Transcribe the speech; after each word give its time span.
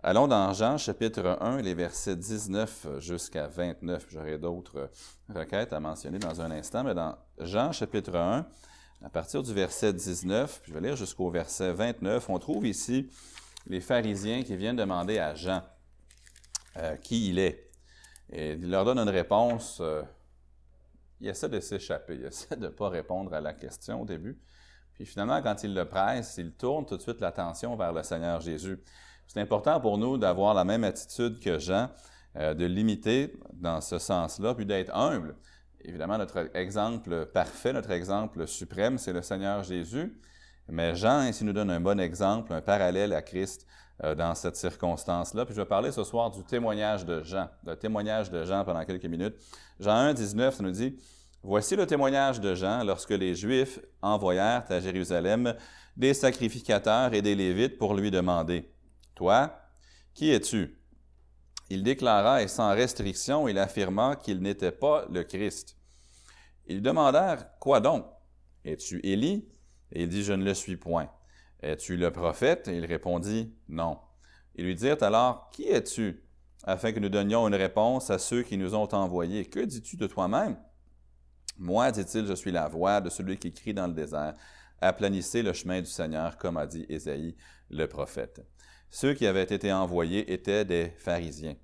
Allons 0.00 0.28
dans 0.28 0.52
Jean 0.52 0.78
chapitre 0.78 1.38
1, 1.40 1.60
les 1.60 1.74
versets 1.74 2.14
19 2.14 3.00
jusqu'à 3.00 3.48
29. 3.48 4.06
J'aurai 4.08 4.38
d'autres 4.38 4.90
requêtes 5.28 5.72
à 5.72 5.80
mentionner 5.80 6.20
dans 6.20 6.40
un 6.40 6.52
instant, 6.52 6.84
mais 6.84 6.94
dans 6.94 7.16
Jean 7.40 7.72
chapitre 7.72 8.14
1, 8.14 8.46
à 9.02 9.10
partir 9.10 9.42
du 9.42 9.52
verset 9.52 9.92
19, 9.92 10.62
je 10.66 10.72
vais 10.72 10.80
lire 10.82 10.94
jusqu'au 10.94 11.30
verset 11.30 11.72
29, 11.72 12.30
on 12.30 12.38
trouve 12.38 12.64
ici 12.68 13.10
les 13.66 13.80
pharisiens 13.80 14.44
qui 14.44 14.56
viennent 14.56 14.76
demander 14.76 15.18
à 15.18 15.34
Jean 15.34 15.64
euh, 16.76 16.94
qui 16.94 17.30
il 17.30 17.40
est. 17.40 17.68
Et 18.30 18.52
il 18.52 18.70
leur 18.70 18.84
donne 18.84 19.00
une 19.00 19.08
réponse. 19.08 19.78
Euh, 19.80 20.02
il 21.20 21.26
essaie 21.26 21.48
de 21.48 21.58
s'échapper, 21.58 22.14
il 22.14 22.24
essaie 22.24 22.54
de 22.54 22.66
ne 22.66 22.68
pas 22.68 22.88
répondre 22.88 23.34
à 23.34 23.40
la 23.40 23.52
question 23.52 24.02
au 24.02 24.04
début. 24.04 24.38
Puis 24.94 25.06
finalement, 25.06 25.42
quand 25.42 25.64
il 25.64 25.74
le 25.74 25.88
presse, 25.88 26.36
il 26.38 26.52
tourne 26.52 26.86
tout 26.86 26.96
de 26.96 27.02
suite 27.02 27.20
l'attention 27.20 27.74
vers 27.74 27.92
le 27.92 28.04
Seigneur 28.04 28.40
Jésus. 28.40 28.78
C'est 29.28 29.40
important 29.40 29.78
pour 29.80 29.98
nous 29.98 30.16
d'avoir 30.16 30.54
la 30.54 30.64
même 30.64 30.84
attitude 30.84 31.38
que 31.38 31.58
Jean, 31.58 31.90
euh, 32.36 32.54
de 32.54 32.64
limiter 32.64 33.34
dans 33.52 33.80
ce 33.80 33.98
sens-là, 33.98 34.54
puis 34.54 34.66
d'être 34.66 34.94
humble. 34.94 35.36
Évidemment, 35.82 36.18
notre 36.18 36.50
exemple 36.56 37.26
parfait, 37.26 37.72
notre 37.72 37.90
exemple 37.90 38.46
suprême, 38.46 38.98
c'est 38.98 39.12
le 39.12 39.22
Seigneur 39.22 39.62
Jésus. 39.62 40.18
Mais 40.68 40.94
Jean 40.94 41.26
ici 41.26 41.44
nous 41.44 41.52
donne 41.52 41.70
un 41.70 41.80
bon 41.80 42.00
exemple, 42.00 42.52
un 42.52 42.60
parallèle 42.60 43.12
à 43.12 43.22
Christ 43.22 43.66
euh, 44.02 44.14
dans 44.14 44.34
cette 44.34 44.56
circonstance-là. 44.56 45.44
Puis 45.44 45.54
je 45.54 45.60
vais 45.60 45.68
parler 45.68 45.92
ce 45.92 46.04
soir 46.04 46.30
du 46.30 46.42
témoignage 46.44 47.04
de 47.04 47.22
Jean, 47.22 47.48
le 47.64 47.76
témoignage 47.76 48.30
de 48.30 48.44
Jean 48.44 48.64
pendant 48.64 48.84
quelques 48.84 49.06
minutes. 49.06 49.36
Jean 49.78 49.92
1, 49.92 50.14
19, 50.14 50.54
ça 50.54 50.62
nous 50.62 50.70
dit, 50.70 50.98
Voici 51.42 51.76
le 51.76 51.86
témoignage 51.86 52.40
de 52.40 52.54
Jean 52.54 52.82
lorsque 52.82 53.10
les 53.10 53.34
Juifs 53.34 53.78
envoyèrent 54.02 54.64
à 54.68 54.80
Jérusalem 54.80 55.54
des 55.96 56.12
sacrificateurs 56.12 57.14
et 57.14 57.22
des 57.22 57.34
Lévites 57.34 57.78
pour 57.78 57.94
lui 57.94 58.10
demander, 58.10 58.68
toi, 59.18 59.60
qui 60.14 60.30
es-tu? 60.30 60.78
Il 61.70 61.82
déclara, 61.82 62.42
et 62.42 62.48
sans 62.48 62.70
restriction, 62.70 63.48
il 63.48 63.58
affirma 63.58 64.16
qu'il 64.16 64.40
n'était 64.40 64.72
pas 64.72 65.06
le 65.10 65.24
Christ. 65.24 65.76
Ils 66.66 66.80
demandèrent, 66.80 67.58
Quoi 67.58 67.80
donc? 67.80 68.06
Es-tu 68.64 69.00
Élie? 69.04 69.48
Il 69.92 70.08
dit, 70.08 70.22
Je 70.22 70.32
ne 70.32 70.44
le 70.44 70.54
suis 70.54 70.76
point. 70.76 71.10
Es-tu 71.60 71.96
le 71.96 72.10
prophète? 72.12 72.68
Et 72.68 72.76
il 72.76 72.86
répondit, 72.86 73.52
Non. 73.68 73.98
Ils 74.54 74.64
lui 74.64 74.76
dirent 74.76 75.02
alors, 75.02 75.50
Qui 75.50 75.68
es-tu? 75.68 76.22
afin 76.64 76.92
que 76.92 77.00
nous 77.00 77.08
donnions 77.08 77.46
une 77.48 77.54
réponse 77.54 78.10
à 78.10 78.18
ceux 78.18 78.42
qui 78.42 78.56
nous 78.58 78.74
ont 78.74 78.92
envoyés. 78.94 79.46
Que 79.46 79.60
dis-tu 79.60 79.96
de 79.96 80.06
toi-même? 80.06 80.56
Moi, 81.56 81.90
dit-il, 81.92 82.26
je 82.26 82.34
suis 82.34 82.52
la 82.52 82.68
voix 82.68 83.00
de 83.00 83.08
celui 83.08 83.38
qui 83.38 83.52
crie 83.52 83.72
dans 83.74 83.86
le 83.86 83.94
désert. 83.94 84.34
Aplanissez 84.80 85.42
le 85.42 85.52
chemin 85.52 85.80
du 85.80 85.90
Seigneur, 85.90 86.36
comme 86.38 86.56
a 86.56 86.66
dit 86.66 86.86
Ésaïe 86.88 87.34
le 87.70 87.86
prophète. 87.86 88.46
Ceux 88.90 89.14
qui 89.14 89.26
avaient 89.26 89.42
été 89.42 89.72
envoyés 89.72 90.32
étaient 90.32 90.64
des 90.64 90.92
pharisiens. 90.98 91.56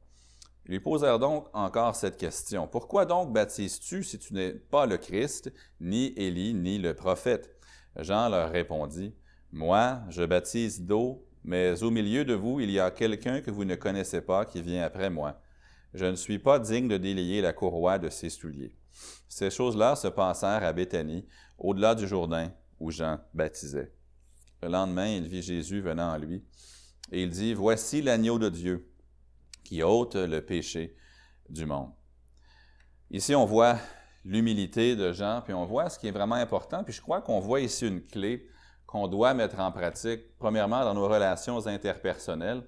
Ils 0.66 0.72
lui 0.72 0.80
posèrent 0.80 1.18
donc 1.18 1.46
encore 1.52 1.94
cette 1.94 2.16
question. 2.16 2.66
Pourquoi 2.66 3.04
donc 3.06 3.32
baptises-tu 3.32 4.02
si 4.02 4.18
tu 4.18 4.34
n'es 4.34 4.52
pas 4.52 4.86
le 4.86 4.96
Christ, 4.96 5.52
ni 5.80 6.12
Élie, 6.16 6.54
ni 6.54 6.78
le 6.78 6.94
prophète? 6.94 7.50
Jean 7.96 8.28
leur 8.28 8.50
répondit, 8.50 9.14
Moi, 9.52 10.00
je 10.08 10.24
baptise 10.24 10.82
d'eau, 10.82 11.26
mais 11.44 11.82
au 11.82 11.90
milieu 11.90 12.24
de 12.24 12.34
vous, 12.34 12.60
il 12.60 12.70
y 12.70 12.80
a 12.80 12.90
quelqu'un 12.90 13.42
que 13.42 13.50
vous 13.50 13.64
ne 13.64 13.74
connaissez 13.74 14.22
pas 14.22 14.44
qui 14.44 14.62
vient 14.62 14.82
après 14.82 15.10
moi. 15.10 15.40
Je 15.92 16.06
ne 16.06 16.16
suis 16.16 16.38
pas 16.38 16.58
digne 16.58 16.88
de 16.88 16.96
délier 16.96 17.40
la 17.40 17.52
courroie 17.52 17.98
de 17.98 18.08
ses 18.08 18.30
souliers. 18.30 18.74
Ces 19.28 19.50
choses-là 19.50 19.96
se 19.96 20.08
passèrent 20.08 20.64
à 20.64 20.72
Béthanie, 20.72 21.26
au-delà 21.58 21.94
du 21.94 22.08
Jourdain, 22.08 22.50
où 22.84 22.90
Jean 22.90 23.18
baptisait. 23.32 23.90
Le 24.62 24.68
lendemain, 24.68 25.08
il 25.08 25.27
vit 25.27 25.40
Jésus 25.40 25.80
venant 25.80 26.10
à 26.12 26.18
lui, 26.18 26.44
et 27.10 27.22
il 27.22 27.30
dit, 27.30 27.54
Voici 27.54 28.02
l'agneau 28.02 28.38
de 28.38 28.50
Dieu 28.50 28.92
qui 29.64 29.82
ôte 29.82 30.16
le 30.16 30.44
péché 30.44 30.94
du 31.48 31.64
monde. 31.64 31.92
Ici, 33.10 33.34
on 33.34 33.46
voit 33.46 33.78
l'humilité 34.22 34.96
de 34.96 35.12
Jean, 35.12 35.41
puis 35.42 35.54
on 35.54 35.64
voit 35.64 35.88
ce 35.88 35.98
qui 35.98 36.09
est 36.09 36.12
vraiment 36.12 36.34
important, 36.34 36.84
puis 36.84 36.92
je 36.92 37.00
crois 37.00 37.22
qu'on 37.22 37.41
voit 37.41 37.60
ici 37.60 37.86
une 37.86 38.04
clé 38.04 38.47
qu'on 38.86 39.09
doit 39.09 39.32
mettre 39.32 39.60
en 39.60 39.72
pratique, 39.72 40.36
premièrement 40.38 40.84
dans 40.84 40.94
nos 40.94 41.09
relations 41.09 41.66
interpersonnelles, 41.66 42.64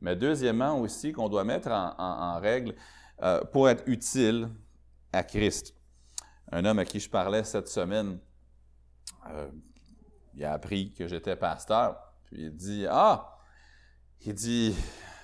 mais 0.00 0.16
deuxièmement 0.16 0.80
aussi 0.80 1.12
qu'on 1.12 1.28
doit 1.28 1.44
mettre 1.44 1.70
en, 1.70 2.40
règle 2.40 2.74
euh, 3.22 3.40
pour 3.52 3.68
être 3.68 3.84
utile 3.86 4.48
à 5.12 5.22
Christ. 5.22 5.74
Un 6.50 6.64
homme 6.64 6.80
à 6.80 6.84
qui 6.84 6.98
je 6.98 7.08
parlais 7.08 7.44
cette 7.44 7.68
semaine, 7.68 8.18
euh, 9.28 9.50
il 10.34 10.44
a 10.44 10.52
appris 10.52 10.92
que 10.92 11.06
j'étais 11.06 11.36
pasteur, 11.36 11.96
puis 12.24 12.44
il 12.44 12.54
dit 12.54 12.86
Ah, 12.88 13.36
il 14.22 14.34
dit, 14.34 14.74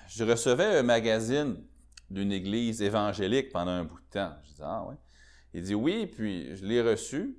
je 0.07 0.23
recevais 0.23 0.77
un 0.77 0.83
magazine 0.83 1.63
d'une 2.09 2.31
église 2.31 2.81
évangélique 2.81 3.51
pendant 3.51 3.71
un 3.71 3.83
bout 3.83 3.99
de 3.99 4.09
temps. 4.09 4.35
Je 4.43 4.53
dis 4.53 4.61
Ah, 4.61 4.83
ouais. 4.85 4.95
Il 5.53 5.63
dit 5.63 5.75
Oui, 5.75 6.07
puis 6.07 6.55
je 6.55 6.65
l'ai 6.65 6.81
reçu. 6.81 7.37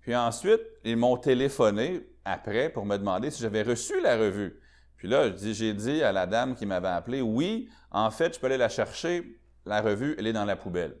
Puis 0.00 0.14
ensuite, 0.14 0.60
ils 0.84 0.96
m'ont 0.96 1.16
téléphoné 1.16 2.06
après 2.24 2.70
pour 2.70 2.86
me 2.86 2.96
demander 2.96 3.30
si 3.30 3.42
j'avais 3.42 3.62
reçu 3.62 4.00
la 4.00 4.16
revue. 4.16 4.60
Puis 4.96 5.08
là, 5.08 5.34
j'ai 5.36 5.74
dit 5.74 6.02
à 6.02 6.12
la 6.12 6.26
dame 6.26 6.54
qui 6.54 6.66
m'avait 6.66 6.88
appelé 6.88 7.20
Oui, 7.20 7.68
en 7.90 8.10
fait, 8.10 8.34
je 8.34 8.40
peux 8.40 8.46
aller 8.46 8.56
la 8.56 8.68
chercher. 8.68 9.40
La 9.64 9.80
revue, 9.80 10.14
elle 10.18 10.26
est 10.26 10.32
dans 10.32 10.44
la 10.44 10.56
poubelle. 10.56 10.98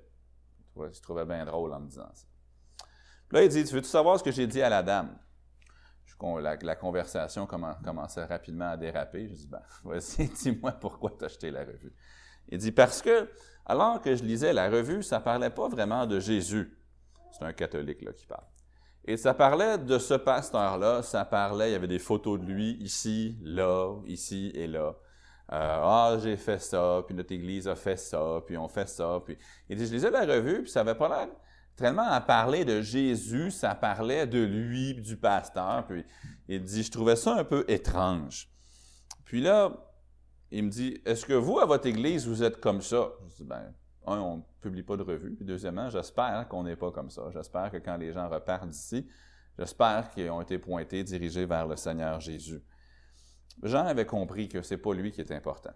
Je 0.76 1.00
trouvais 1.00 1.24
bien 1.24 1.44
drôle 1.44 1.72
en 1.72 1.80
me 1.80 1.88
disant 1.88 2.08
ça. 2.14 2.26
Là, 3.30 3.42
il 3.42 3.48
dit, 3.48 3.64
tu 3.64 3.74
veux-tu 3.74 3.88
savoir 3.88 4.18
ce 4.18 4.24
que 4.24 4.30
j'ai 4.30 4.46
dit 4.46 4.62
à 4.62 4.68
la 4.68 4.82
dame? 4.82 5.16
la, 6.40 6.76
conversation 6.76 7.46
commençait 7.46 8.24
rapidement 8.24 8.70
à 8.70 8.76
déraper. 8.76 9.28
Je 9.28 9.34
dis, 9.34 9.46
ben, 9.46 9.62
vas-y, 9.84 10.28
dis-moi 10.28 10.72
pourquoi 10.72 11.12
tu 11.16 11.24
as 11.24 11.26
acheté 11.26 11.50
la 11.50 11.60
revue. 11.60 11.92
Il 12.48 12.58
dit, 12.58 12.72
parce 12.72 13.02
que, 13.02 13.28
alors 13.66 14.00
que 14.00 14.14
je 14.14 14.24
lisais 14.24 14.52
la 14.52 14.70
revue, 14.70 15.02
ça 15.02 15.20
parlait 15.20 15.50
pas 15.50 15.68
vraiment 15.68 16.06
de 16.06 16.18
Jésus. 16.18 16.76
C'est 17.30 17.44
un 17.44 17.52
catholique 17.52 18.02
là, 18.02 18.12
qui 18.12 18.26
parle. 18.26 18.44
Et 19.04 19.16
ça 19.16 19.32
parlait 19.32 19.78
de 19.78 19.98
ce 19.98 20.14
pasteur-là, 20.14 21.02
ça 21.02 21.24
parlait, 21.24 21.70
il 21.70 21.72
y 21.72 21.76
avait 21.76 21.86
des 21.86 21.98
photos 21.98 22.38
de 22.40 22.44
lui 22.44 22.72
ici, 22.80 23.38
là, 23.42 23.96
ici 24.06 24.50
et 24.54 24.66
là. 24.66 24.96
Euh, 25.50 25.80
ah, 25.82 26.16
j'ai 26.22 26.36
fait 26.36 26.58
ça, 26.58 27.02
puis 27.06 27.14
notre 27.14 27.32
Église 27.32 27.68
a 27.68 27.74
fait 27.74 27.96
ça, 27.96 28.42
puis 28.46 28.58
on 28.58 28.68
fait 28.68 28.88
ça. 28.88 29.18
Puis... 29.24 29.38
Il 29.68 29.78
dit, 29.78 29.86
je 29.86 29.92
lisais 29.92 30.10
la 30.10 30.26
revue, 30.26 30.62
puis 30.62 30.70
ça 30.70 30.80
avait 30.80 30.94
pas 30.94 31.08
l'air 31.08 31.28
tellement 31.78 32.08
à 32.08 32.20
parler 32.20 32.64
de 32.64 32.82
Jésus, 32.82 33.50
ça 33.52 33.74
parlait 33.74 34.26
de 34.26 34.42
lui, 34.42 34.94
du 34.94 35.16
pasteur. 35.16 35.86
Puis 35.86 36.04
il 36.48 36.62
dit, 36.62 36.82
je 36.82 36.90
trouvais 36.90 37.16
ça 37.16 37.36
un 37.36 37.44
peu 37.44 37.64
étrange. 37.68 38.50
Puis 39.24 39.40
là, 39.40 39.72
il 40.50 40.64
me 40.64 40.70
dit, 40.70 41.00
est-ce 41.06 41.24
que 41.24 41.34
vous, 41.34 41.60
à 41.60 41.66
votre 41.66 41.86
Église, 41.86 42.26
vous 42.26 42.42
êtes 42.42 42.60
comme 42.60 42.82
ça? 42.82 43.10
Je 43.28 43.36
dis, 43.36 43.44
ben, 43.44 43.72
un, 44.06 44.18
on 44.18 44.36
ne 44.38 44.42
publie 44.60 44.82
pas 44.82 44.96
de 44.96 45.02
revue. 45.02 45.34
Puis 45.36 45.44
deuxièmement, 45.44 45.88
j'espère 45.88 46.48
qu'on 46.48 46.64
n'est 46.64 46.76
pas 46.76 46.90
comme 46.90 47.10
ça. 47.10 47.30
J'espère 47.30 47.70
que 47.70 47.76
quand 47.76 47.96
les 47.96 48.12
gens 48.12 48.28
repartent 48.28 48.68
d'ici, 48.68 49.08
j'espère 49.56 50.10
qu'ils 50.10 50.30
ont 50.30 50.40
été 50.40 50.58
pointés, 50.58 51.04
dirigés 51.04 51.46
vers 51.46 51.66
le 51.66 51.76
Seigneur 51.76 52.18
Jésus. 52.20 52.60
Jean 53.62 53.86
avait 53.86 54.06
compris 54.06 54.48
que 54.48 54.62
ce 54.62 54.74
n'est 54.74 54.80
pas 54.80 54.94
lui 54.94 55.12
qui 55.12 55.20
est 55.20 55.32
important. 55.32 55.72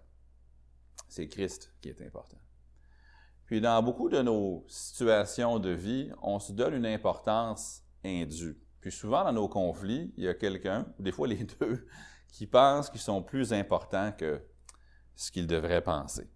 C'est 1.07 1.27
Christ 1.27 1.73
qui 1.81 1.89
est 1.89 2.01
important. 2.01 2.37
Puis 3.45 3.61
dans 3.61 3.81
beaucoup 3.83 4.09
de 4.09 4.21
nos 4.21 4.65
situations 4.67 5.59
de 5.59 5.69
vie, 5.69 6.11
on 6.21 6.39
se 6.39 6.51
donne 6.51 6.73
une 6.73 6.85
importance 6.85 7.83
indue. 8.03 8.57
Puis 8.79 8.91
souvent 8.91 9.23
dans 9.23 9.33
nos 9.33 9.47
conflits, 9.47 10.13
il 10.17 10.23
y 10.23 10.27
a 10.27 10.33
quelqu'un, 10.33 10.87
des 10.99 11.11
fois 11.11 11.27
les 11.27 11.43
deux, 11.59 11.87
qui 12.27 12.47
pensent 12.47 12.89
qu'ils 12.89 13.01
sont 13.01 13.21
plus 13.21 13.53
importants 13.53 14.11
que 14.11 14.41
ce 15.15 15.31
qu'ils 15.31 15.47
devraient 15.47 15.83
penser. 15.83 16.29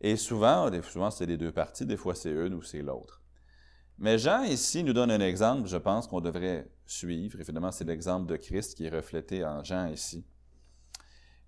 Et 0.00 0.16
souvent, 0.16 0.70
souvent 0.82 1.10
c'est 1.10 1.26
les 1.26 1.36
deux 1.36 1.52
parties, 1.52 1.86
des 1.86 1.96
fois 1.96 2.14
c'est 2.14 2.30
une 2.30 2.54
ou 2.54 2.62
c'est 2.62 2.82
l'autre. 2.82 3.22
Mais 3.98 4.16
Jean 4.16 4.44
ici 4.44 4.84
nous 4.84 4.92
donne 4.92 5.10
un 5.10 5.20
exemple, 5.20 5.66
je 5.66 5.76
pense 5.76 6.06
qu'on 6.06 6.20
devrait 6.20 6.70
suivre. 6.86 7.40
Évidemment, 7.40 7.72
c'est 7.72 7.84
l'exemple 7.84 8.26
de 8.26 8.36
Christ 8.36 8.76
qui 8.76 8.86
est 8.86 8.90
reflété 8.90 9.44
en 9.44 9.64
Jean 9.64 9.88
ici. 9.88 10.24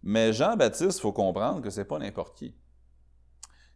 Mais 0.03 0.32
Jean-Baptiste, 0.32 0.99
il 0.99 1.00
faut 1.00 1.12
comprendre 1.12 1.60
que 1.60 1.70
ce 1.70 1.81
n'est 1.81 1.87
pas 1.87 1.99
n'importe 1.99 2.37
qui. 2.37 2.56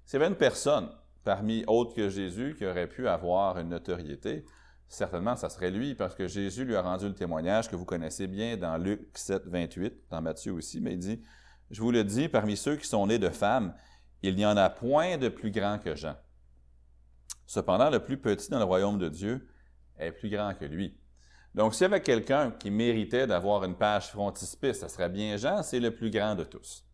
C'est 0.04 0.22
une 0.22 0.34
personne 0.34 0.90
parmi 1.24 1.64
autres 1.66 1.94
que 1.94 2.08
Jésus 2.08 2.54
qui 2.56 2.66
aurait 2.66 2.88
pu 2.88 3.08
avoir 3.08 3.58
une 3.58 3.70
notoriété. 3.70 4.44
Certainement, 4.86 5.34
ça 5.34 5.48
serait 5.48 5.70
lui, 5.70 5.94
parce 5.94 6.14
que 6.14 6.28
Jésus 6.28 6.64
lui 6.64 6.76
a 6.76 6.82
rendu 6.82 7.06
le 7.08 7.14
témoignage 7.14 7.68
que 7.68 7.76
vous 7.76 7.86
connaissez 7.86 8.26
bien 8.26 8.56
dans 8.56 8.76
Luc 8.76 9.08
7, 9.14 9.46
28, 9.46 9.94
dans 10.10 10.20
Matthieu 10.20 10.52
aussi, 10.52 10.80
mais 10.80 10.92
il 10.92 10.98
dit, 10.98 11.22
je 11.70 11.80
vous 11.80 11.90
le 11.90 12.04
dis, 12.04 12.28
parmi 12.28 12.56
ceux 12.56 12.76
qui 12.76 12.86
sont 12.86 13.06
nés 13.06 13.18
de 13.18 13.30
femmes, 13.30 13.74
il 14.22 14.36
n'y 14.36 14.46
en 14.46 14.56
a 14.56 14.70
point 14.70 15.16
de 15.16 15.28
plus 15.28 15.50
grand 15.50 15.78
que 15.78 15.96
Jean. 15.96 16.14
Cependant, 17.46 17.90
le 17.90 18.00
plus 18.00 18.18
petit 18.18 18.50
dans 18.50 18.58
le 18.58 18.64
royaume 18.64 18.98
de 18.98 19.08
Dieu 19.08 19.48
est 19.98 20.12
plus 20.12 20.30
grand 20.30 20.54
que 20.54 20.64
lui. 20.64 20.96
Donc, 21.54 21.74
s'il 21.74 21.82
y 21.82 21.84
avait 21.86 22.02
quelqu'un 22.02 22.50
qui 22.50 22.70
méritait 22.70 23.26
d'avoir 23.26 23.64
une 23.64 23.76
page 23.76 24.08
frontispice, 24.08 24.78
ça 24.78 24.88
serait 24.88 25.08
bien 25.08 25.36
Jean, 25.36 25.62
c'est 25.62 25.80
le 25.80 25.94
plus 25.94 26.10
grand 26.10 26.34
de 26.34 26.44
tous. 26.44 26.84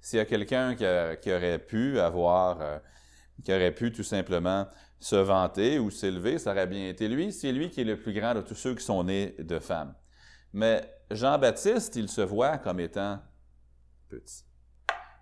S'il 0.00 0.18
y 0.18 0.22
a 0.22 0.26
quelqu'un 0.26 0.74
qui, 0.74 1.32
aurait 1.32 1.58
pu 1.58 1.98
avoir, 1.98 2.60
euh, 2.60 2.78
qui 3.42 3.52
aurait 3.52 3.74
pu 3.74 3.92
tout 3.92 4.02
simplement 4.02 4.66
se 5.00 5.16
vanter 5.16 5.78
ou 5.78 5.90
s'élever, 5.90 6.38
ça 6.38 6.52
aurait 6.52 6.66
bien 6.66 6.88
été 6.88 7.08
lui. 7.08 7.32
C'est 7.32 7.52
lui 7.52 7.70
qui 7.70 7.80
est 7.80 7.84
le 7.84 7.98
plus 7.98 8.12
grand 8.12 8.34
de 8.34 8.40
tous 8.40 8.54
ceux 8.54 8.74
qui 8.74 8.84
sont 8.84 9.04
nés 9.04 9.34
de 9.38 9.58
femmes. 9.58 9.94
Mais 10.52 10.82
Jean-Baptiste, 11.10 11.96
il 11.96 12.08
se 12.08 12.20
voit 12.20 12.58
comme 12.58 12.80
étant 12.80 13.20
petit. 14.08 14.44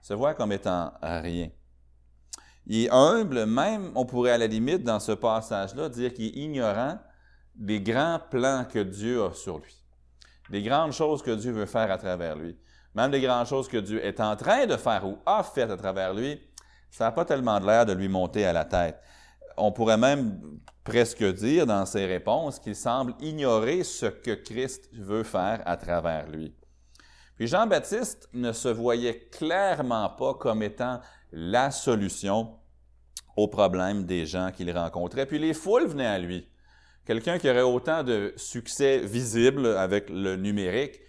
se 0.02 0.14
voit 0.14 0.34
comme 0.34 0.52
étant 0.52 0.92
rien. 1.02 1.48
Il 2.66 2.84
est 2.84 2.90
humble, 2.90 3.46
même, 3.46 3.90
on 3.96 4.04
pourrait 4.04 4.32
à 4.32 4.38
la 4.38 4.46
limite, 4.46 4.84
dans 4.84 5.00
ce 5.00 5.12
passage-là, 5.12 5.88
dire 5.88 6.14
qu'il 6.14 6.26
est 6.26 6.42
ignorant 6.42 6.98
des 7.54 7.80
grands 7.80 8.20
plans 8.30 8.64
que 8.70 8.78
Dieu 8.78 9.24
a 9.24 9.32
sur 9.32 9.58
lui, 9.58 9.74
des 10.50 10.62
grandes 10.62 10.92
choses 10.92 11.22
que 11.22 11.32
Dieu 11.32 11.52
veut 11.52 11.66
faire 11.66 11.90
à 11.90 11.98
travers 11.98 12.36
lui, 12.36 12.56
même 12.94 13.10
des 13.10 13.20
grandes 13.20 13.46
choses 13.46 13.68
que 13.68 13.78
Dieu 13.78 14.04
est 14.04 14.20
en 14.20 14.36
train 14.36 14.66
de 14.66 14.76
faire 14.76 15.06
ou 15.06 15.18
a 15.26 15.42
fait 15.42 15.70
à 15.70 15.76
travers 15.76 16.14
lui, 16.14 16.40
ça 16.92 17.04
n'a 17.04 17.12
pas 17.12 17.24
tellement 17.24 17.58
de 17.58 17.66
l'air 17.66 17.86
de 17.86 17.94
lui 17.94 18.08
monter 18.08 18.44
à 18.44 18.52
la 18.52 18.66
tête. 18.66 19.00
On 19.56 19.72
pourrait 19.72 19.96
même 19.96 20.38
presque 20.84 21.24
dire 21.24 21.66
dans 21.66 21.86
ses 21.86 22.04
réponses 22.04 22.58
qu'il 22.58 22.76
semble 22.76 23.14
ignorer 23.20 23.82
ce 23.82 24.06
que 24.06 24.32
Christ 24.32 24.90
veut 24.92 25.22
faire 25.22 25.62
à 25.64 25.78
travers 25.78 26.28
lui. 26.28 26.54
Puis 27.36 27.46
Jean-Baptiste 27.46 28.28
ne 28.34 28.52
se 28.52 28.68
voyait 28.68 29.20
clairement 29.30 30.10
pas 30.10 30.34
comme 30.34 30.62
étant 30.62 31.00
la 31.32 31.70
solution 31.70 32.58
aux 33.36 33.48
problèmes 33.48 34.04
des 34.04 34.26
gens 34.26 34.50
qu'il 34.52 34.70
rencontrait. 34.70 35.24
Puis 35.24 35.38
les 35.38 35.54
foules 35.54 35.86
venaient 35.86 36.06
à 36.06 36.18
lui. 36.18 36.46
Quelqu'un 37.06 37.38
qui 37.38 37.48
aurait 37.48 37.62
autant 37.62 38.02
de 38.02 38.34
succès 38.36 38.98
visible 38.98 39.66
avec 39.66 40.10
le 40.10 40.36
numérique, 40.36 41.00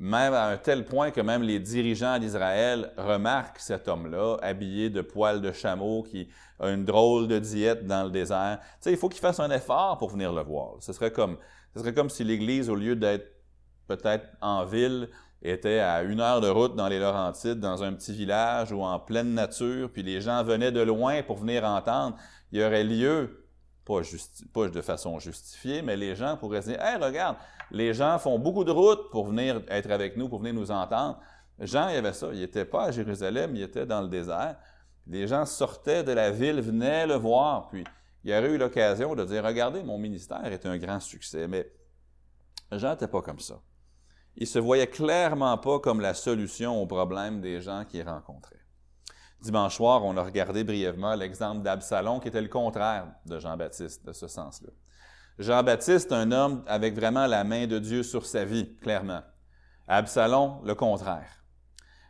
même 0.00 0.32
à 0.32 0.46
un 0.46 0.56
tel 0.56 0.84
point 0.84 1.10
que 1.10 1.20
même 1.20 1.42
les 1.42 1.58
dirigeants 1.58 2.18
d'Israël 2.18 2.92
remarquent 2.96 3.58
cet 3.58 3.88
homme-là, 3.88 4.36
habillé 4.42 4.90
de 4.90 5.00
poils 5.00 5.40
de 5.40 5.50
chameau, 5.50 6.04
qui 6.04 6.28
a 6.60 6.70
une 6.70 6.84
drôle 6.84 7.26
de 7.26 7.38
diète 7.38 7.86
dans 7.86 8.04
le 8.04 8.10
désert. 8.10 8.58
Tu 8.60 8.66
sais, 8.80 8.92
il 8.92 8.96
faut 8.96 9.08
qu'il 9.08 9.20
fasse 9.20 9.40
un 9.40 9.50
effort 9.50 9.98
pour 9.98 10.10
venir 10.10 10.32
le 10.32 10.42
voir. 10.42 10.74
Ce 10.80 10.92
serait 10.92 11.10
comme, 11.10 11.36
ce 11.74 11.80
serait 11.80 11.94
comme 11.94 12.10
si 12.10 12.22
l'Église, 12.22 12.70
au 12.70 12.76
lieu 12.76 12.94
d'être 12.94 13.26
peut-être 13.88 14.26
en 14.40 14.64
ville, 14.64 15.08
était 15.42 15.78
à 15.78 16.02
une 16.02 16.20
heure 16.20 16.40
de 16.40 16.48
route 16.48 16.74
dans 16.76 16.88
les 16.88 16.98
Laurentides, 16.98 17.60
dans 17.60 17.82
un 17.82 17.92
petit 17.92 18.12
village 18.12 18.72
ou 18.72 18.82
en 18.82 18.98
pleine 18.98 19.34
nature, 19.34 19.90
puis 19.90 20.02
les 20.02 20.20
gens 20.20 20.42
venaient 20.42 20.72
de 20.72 20.80
loin 20.80 21.22
pour 21.22 21.38
venir 21.38 21.64
entendre, 21.64 22.16
il 22.52 22.60
y 22.60 22.64
aurait 22.64 22.84
lieu, 22.84 23.47
pas, 24.52 24.68
de 24.68 24.80
façon 24.82 25.18
justifiée, 25.18 25.82
mais 25.82 25.96
les 25.96 26.14
gens 26.14 26.36
pourraient 26.36 26.62
se 26.62 26.70
dire, 26.70 26.80
hey, 26.80 26.96
regarde, 26.96 27.36
les 27.70 27.94
gens 27.94 28.18
font 28.18 28.38
beaucoup 28.38 28.64
de 28.64 28.70
routes 28.70 29.10
pour 29.10 29.26
venir 29.26 29.62
être 29.68 29.90
avec 29.90 30.16
nous, 30.16 30.28
pour 30.28 30.40
venir 30.40 30.54
nous 30.54 30.70
entendre. 30.70 31.18
Jean, 31.58 31.88
il 31.88 31.94
y 31.94 31.98
avait 31.98 32.12
ça, 32.12 32.28
il 32.32 32.40
n'était 32.40 32.64
pas 32.64 32.84
à 32.84 32.90
Jérusalem, 32.90 33.56
il 33.56 33.62
était 33.62 33.86
dans 33.86 34.02
le 34.02 34.08
désert. 34.08 34.56
Les 35.06 35.26
gens 35.26 35.46
sortaient 35.46 36.04
de 36.04 36.12
la 36.12 36.30
ville, 36.30 36.60
venaient 36.60 37.06
le 37.06 37.14
voir, 37.14 37.68
puis 37.68 37.84
il 38.24 38.32
aurait 38.32 38.50
eu 38.50 38.58
l'occasion 38.58 39.14
de 39.14 39.24
dire, 39.24 39.44
regardez, 39.44 39.82
mon 39.82 39.98
ministère 39.98 40.44
est 40.44 40.66
un 40.66 40.76
grand 40.76 41.00
succès, 41.00 41.48
mais 41.48 41.70
Jean 42.70 42.90
n'était 42.90 43.08
pas 43.08 43.22
comme 43.22 43.40
ça 43.40 43.60
il 44.40 44.46
se 44.46 44.58
voyait 44.58 44.86
clairement 44.86 45.58
pas 45.58 45.80
comme 45.80 46.00
la 46.00 46.14
solution 46.14 46.80
aux 46.80 46.86
problèmes 46.86 47.40
des 47.40 47.60
gens 47.60 47.84
qu'il 47.84 48.08
rencontrait. 48.08 48.57
Dimanche 49.40 49.76
soir, 49.76 50.04
on 50.04 50.16
a 50.16 50.22
regardé 50.22 50.64
brièvement 50.64 51.14
l'exemple 51.14 51.62
d'Absalom 51.62 52.20
qui 52.20 52.28
était 52.28 52.40
le 52.40 52.48
contraire 52.48 53.06
de 53.24 53.38
Jean-Baptiste, 53.38 54.04
de 54.04 54.12
ce 54.12 54.26
sens-là. 54.26 54.70
Jean-Baptiste, 55.38 56.10
un 56.10 56.32
homme 56.32 56.64
avec 56.66 56.94
vraiment 56.96 57.26
la 57.26 57.44
main 57.44 57.68
de 57.68 57.78
Dieu 57.78 58.02
sur 58.02 58.26
sa 58.26 58.44
vie, 58.44 58.74
clairement. 58.76 59.22
Absalom, 59.86 60.60
le 60.64 60.74
contraire. 60.74 61.44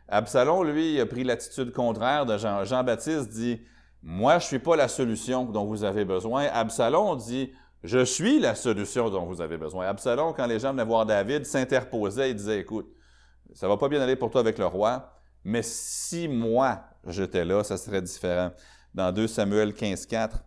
Absalom, 0.07 0.63
lui, 0.63 0.99
a 0.99 1.05
pris 1.05 1.23
l'attitude 1.23 1.71
contraire 1.71 2.25
de 2.25 2.35
Jean. 2.39 2.65
Jean-Baptiste 2.65 3.29
dit, 3.29 3.61
moi, 4.01 4.39
je 4.39 4.45
suis 4.45 4.59
pas 4.59 4.75
la 4.75 4.87
solution 4.87 5.45
dont 5.45 5.65
vous 5.65 5.83
avez 5.83 6.05
besoin. 6.05 6.45
Absalom 6.45 7.15
dit, 7.17 7.51
je 7.83 8.03
suis 8.03 8.39
la 8.39 8.55
solution 8.55 9.11
dont 9.11 9.25
vous 9.25 9.39
avez 9.39 9.57
besoin. 9.57 9.85
Absalom, 9.85 10.33
quand 10.33 10.47
les 10.47 10.59
gens 10.59 10.71
venaient 10.71 10.83
voir 10.83 11.05
David, 11.05 11.45
s'interposait 11.45 12.31
et 12.31 12.33
disait, 12.33 12.59
écoute, 12.59 12.87
ça 13.53 13.67
va 13.67 13.77
pas 13.77 13.87
bien 13.87 14.01
aller 14.01 14.15
pour 14.15 14.31
toi 14.31 14.41
avec 14.41 14.57
le 14.57 14.65
roi, 14.65 15.13
mais 15.43 15.61
si 15.61 16.27
moi 16.27 16.88
j'étais 17.07 17.45
là, 17.45 17.63
ça 17.63 17.77
serait 17.77 18.01
différent. 18.01 18.51
Dans 18.93 19.11
2 19.11 19.27
Samuel 19.27 19.73
15, 19.73 20.05
4, 20.05 20.43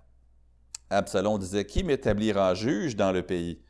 Absalom 0.91 1.39
disait, 1.39 1.65
Qui 1.65 1.85
m'établira 1.85 2.55
juge 2.55 2.97
dans 2.97 3.13
le 3.13 3.23
pays? 3.23 3.63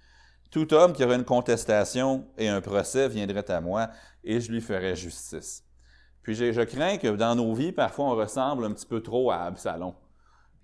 Tout 0.51 0.75
homme 0.75 0.93
qui 0.93 1.05
aurait 1.05 1.17
une 1.17 1.25
contestation 1.25 2.27
et 2.37 2.49
un 2.49 2.61
procès 2.61 3.09
viendrait 3.09 3.51
à 3.51 3.61
moi 3.61 3.89
et 4.23 4.41
je 4.41 4.53
lui 4.53 4.61
ferais 4.61 4.97
justice. 4.97 5.65
Puis 6.23 6.35
je, 6.35 6.53
je 6.53 6.61
crains 6.61 6.99
que 6.99 7.09
dans 7.09 7.35
nos 7.35 7.55
vies, 7.55 7.73
parfois, 7.73 8.07
on 8.07 8.17
ressemble 8.17 8.65
un 8.65 8.73
petit 8.73 8.87
peu 8.87 9.01
trop 9.01 9.31
à 9.31 9.43
Absalom. 9.43 9.95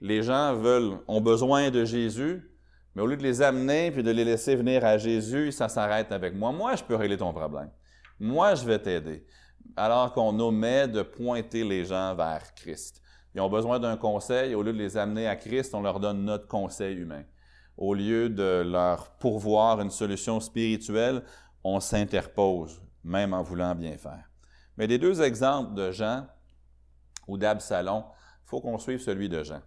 Les 0.01 0.23
gens 0.23 0.55
veulent, 0.55 0.99
ont 1.09 1.21
besoin 1.21 1.71
de 1.71 1.85
Jésus, 1.85 2.49
mais 2.95 3.03
au 3.03 3.07
lieu 3.07 3.17
de 3.17 3.23
les 3.23 3.43
amener 3.43 3.91
puis 3.91 4.03
de 4.03 4.11
les 4.11 4.25
laisser 4.25 4.55
venir 4.55 4.85
à 4.85 4.99
Jésus, 4.99 5.53
ça 5.53 5.69
s'arrête 5.69 6.13
avec 6.13 6.35
moi. 6.35 6.53
Moi, 6.53 6.77
je 6.77 6.85
peux 6.85 6.95
régler 6.95 7.17
ton 7.17 7.33
problème. 7.33 7.71
Moi, 8.21 8.55
je 8.55 8.65
vais 8.65 8.79
t'aider. 8.79 9.25
Alors 9.77 10.13
qu'on 10.13 10.39
omet 10.41 10.89
de 10.89 11.03
pointer 11.03 11.65
les 11.65 11.85
gens 11.85 12.15
vers 12.15 12.55
Christ. 12.55 13.01
Ils 13.35 13.41
ont 13.41 13.49
besoin 13.49 13.79
d'un 13.79 13.97
conseil. 13.97 14.55
Au 14.55 14.63
lieu 14.63 14.73
de 14.73 14.79
les 14.79 14.97
amener 14.97 15.29
à 15.29 15.37
Christ, 15.37 15.75
on 15.75 15.83
leur 15.83 16.01
donne 16.01 16.25
notre 16.25 16.49
conseil 16.49 16.97
humain. 16.97 17.23
Au 17.77 17.95
lieu 17.95 18.29
de 18.29 18.63
leur 18.67 19.11
pourvoir 19.19 19.81
une 19.81 19.91
solution 19.91 20.41
spirituelle, 20.41 21.23
on 21.63 21.79
s'interpose, 21.79 22.83
même 23.05 23.33
en 23.35 23.43
voulant 23.43 23.75
bien 23.75 23.97
faire. 23.97 24.29
Mais 24.77 24.87
des 24.87 24.99
deux 24.99 25.23
exemples 25.23 25.75
de 25.75 25.93
Jean 25.93 26.27
ou 27.27 27.39
d'Absalom, 27.39 28.05
il 28.09 28.49
faut 28.49 28.61
qu'on 28.61 28.79
suive 28.79 29.01
celui 29.01 29.29
de 29.29 29.43
Jean. 29.45 29.61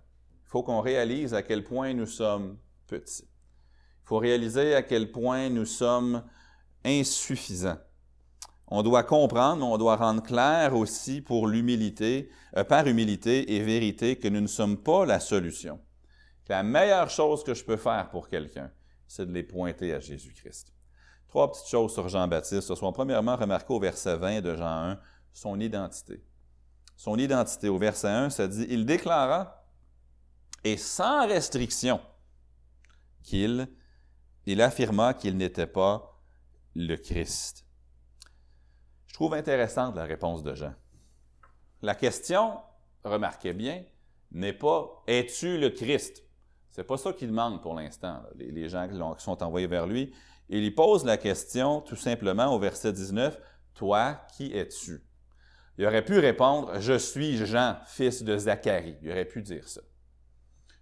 Il 0.45 0.49
faut 0.49 0.63
qu'on 0.63 0.81
réalise 0.81 1.33
à 1.33 1.41
quel 1.41 1.63
point 1.63 1.93
nous 1.93 2.05
sommes 2.05 2.57
petit. 2.87 3.23
Il 3.23 4.07
faut 4.07 4.17
réaliser 4.17 4.75
à 4.75 4.81
quel 4.81 5.11
point 5.11 5.49
nous 5.49 5.65
sommes 5.65 6.23
insuffisants. 6.83 7.77
On 8.73 8.83
doit 8.83 9.03
comprendre, 9.03 9.57
mais 9.57 9.71
on 9.71 9.77
doit 9.77 9.97
rendre 9.97 10.23
clair 10.23 10.75
aussi 10.75 11.19
pour 11.19 11.45
l'humilité, 11.45 12.29
euh, 12.55 12.63
par 12.63 12.87
humilité 12.87 13.53
et 13.53 13.61
vérité, 13.61 14.15
que 14.15 14.29
nous 14.29 14.39
ne 14.39 14.47
sommes 14.47 14.77
pas 14.77 15.05
la 15.05 15.19
solution. 15.19 15.79
La 16.47 16.63
meilleure 16.63 17.09
chose 17.09 17.43
que 17.43 17.53
je 17.53 17.65
peux 17.65 17.75
faire 17.75 18.09
pour 18.09 18.29
quelqu'un, 18.29 18.71
c'est 19.07 19.25
de 19.25 19.33
les 19.33 19.43
pointer 19.43 19.93
à 19.93 19.99
Jésus-Christ. 19.99 20.73
Trois 21.27 21.51
petites 21.51 21.67
choses 21.67 21.93
sur 21.93 22.07
Jean-Baptiste. 22.07 22.61
Ce 22.61 22.75
sont 22.75 22.91
premièrement 22.91 23.35
remarquées 23.35 23.73
au 23.73 23.79
verset 23.79 24.17
20 24.17 24.41
de 24.41 24.55
Jean 24.55 24.91
1, 24.91 24.99
son 25.33 25.59
identité. 25.59 26.23
Son 26.95 27.17
identité, 27.17 27.67
au 27.67 27.77
verset 27.77 28.09
1, 28.09 28.29
ça 28.29 28.47
dit, 28.47 28.67
il 28.69 28.85
déclara, 28.85 29.65
et 30.63 30.77
sans 30.77 31.27
restriction, 31.27 31.99
qu'il 33.23 33.67
il 34.45 34.61
affirma 34.61 35.13
qu'il 35.13 35.37
n'était 35.37 35.67
pas 35.67 36.21
le 36.75 36.95
Christ. 36.95 37.65
Je 39.11 39.15
trouve 39.15 39.33
intéressante 39.33 39.97
la 39.97 40.05
réponse 40.05 40.41
de 40.41 40.55
Jean. 40.55 40.73
La 41.81 41.95
question, 41.95 42.57
remarquez 43.03 43.51
bien, 43.51 43.83
n'est 44.31 44.53
pas 44.53 45.03
Es-tu 45.05 45.57
le 45.57 45.69
Christ? 45.69 46.23
C'est 46.69 46.85
pas 46.85 46.95
ça 46.95 47.11
qu'il 47.11 47.27
demande 47.27 47.61
pour 47.61 47.75
l'instant, 47.75 48.23
les, 48.35 48.69
gens 48.69 48.87
qui, 48.87 49.21
sont 49.21 49.43
envoyés 49.43 49.67
vers 49.67 49.85
lui. 49.85 50.13
Il 50.47 50.61
lui 50.61 50.71
pose 50.71 51.03
la 51.03 51.17
question 51.17 51.81
tout 51.81 51.97
simplement 51.97 52.55
au 52.55 52.59
verset 52.59 52.93
19 52.93 53.37
Toi, 53.73 54.17
qui 54.37 54.53
es-tu 54.53 55.03
Il 55.77 55.85
aurait 55.85 56.05
pu 56.05 56.17
répondre 56.17 56.79
Je 56.79 56.97
suis 56.97 57.45
Jean, 57.45 57.79
fils 57.87 58.23
de 58.23 58.37
Zacharie. 58.37 58.95
Il 59.01 59.11
aurait 59.11 59.25
pu 59.25 59.41
dire 59.41 59.67
ça. 59.67 59.81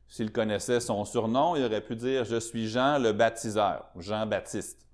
S'il 0.07 0.31
connaissait 0.31 0.79
son 0.79 1.03
surnom, 1.03 1.55
il 1.55 1.63
aurait 1.63 1.83
pu 1.83 1.95
dire 1.95 2.25
Je 2.25 2.39
suis 2.39 2.67
Jean 2.67 2.99
le 2.99 3.11
baptiseur, 3.11 3.89
Jean-Baptiste. 3.95 4.85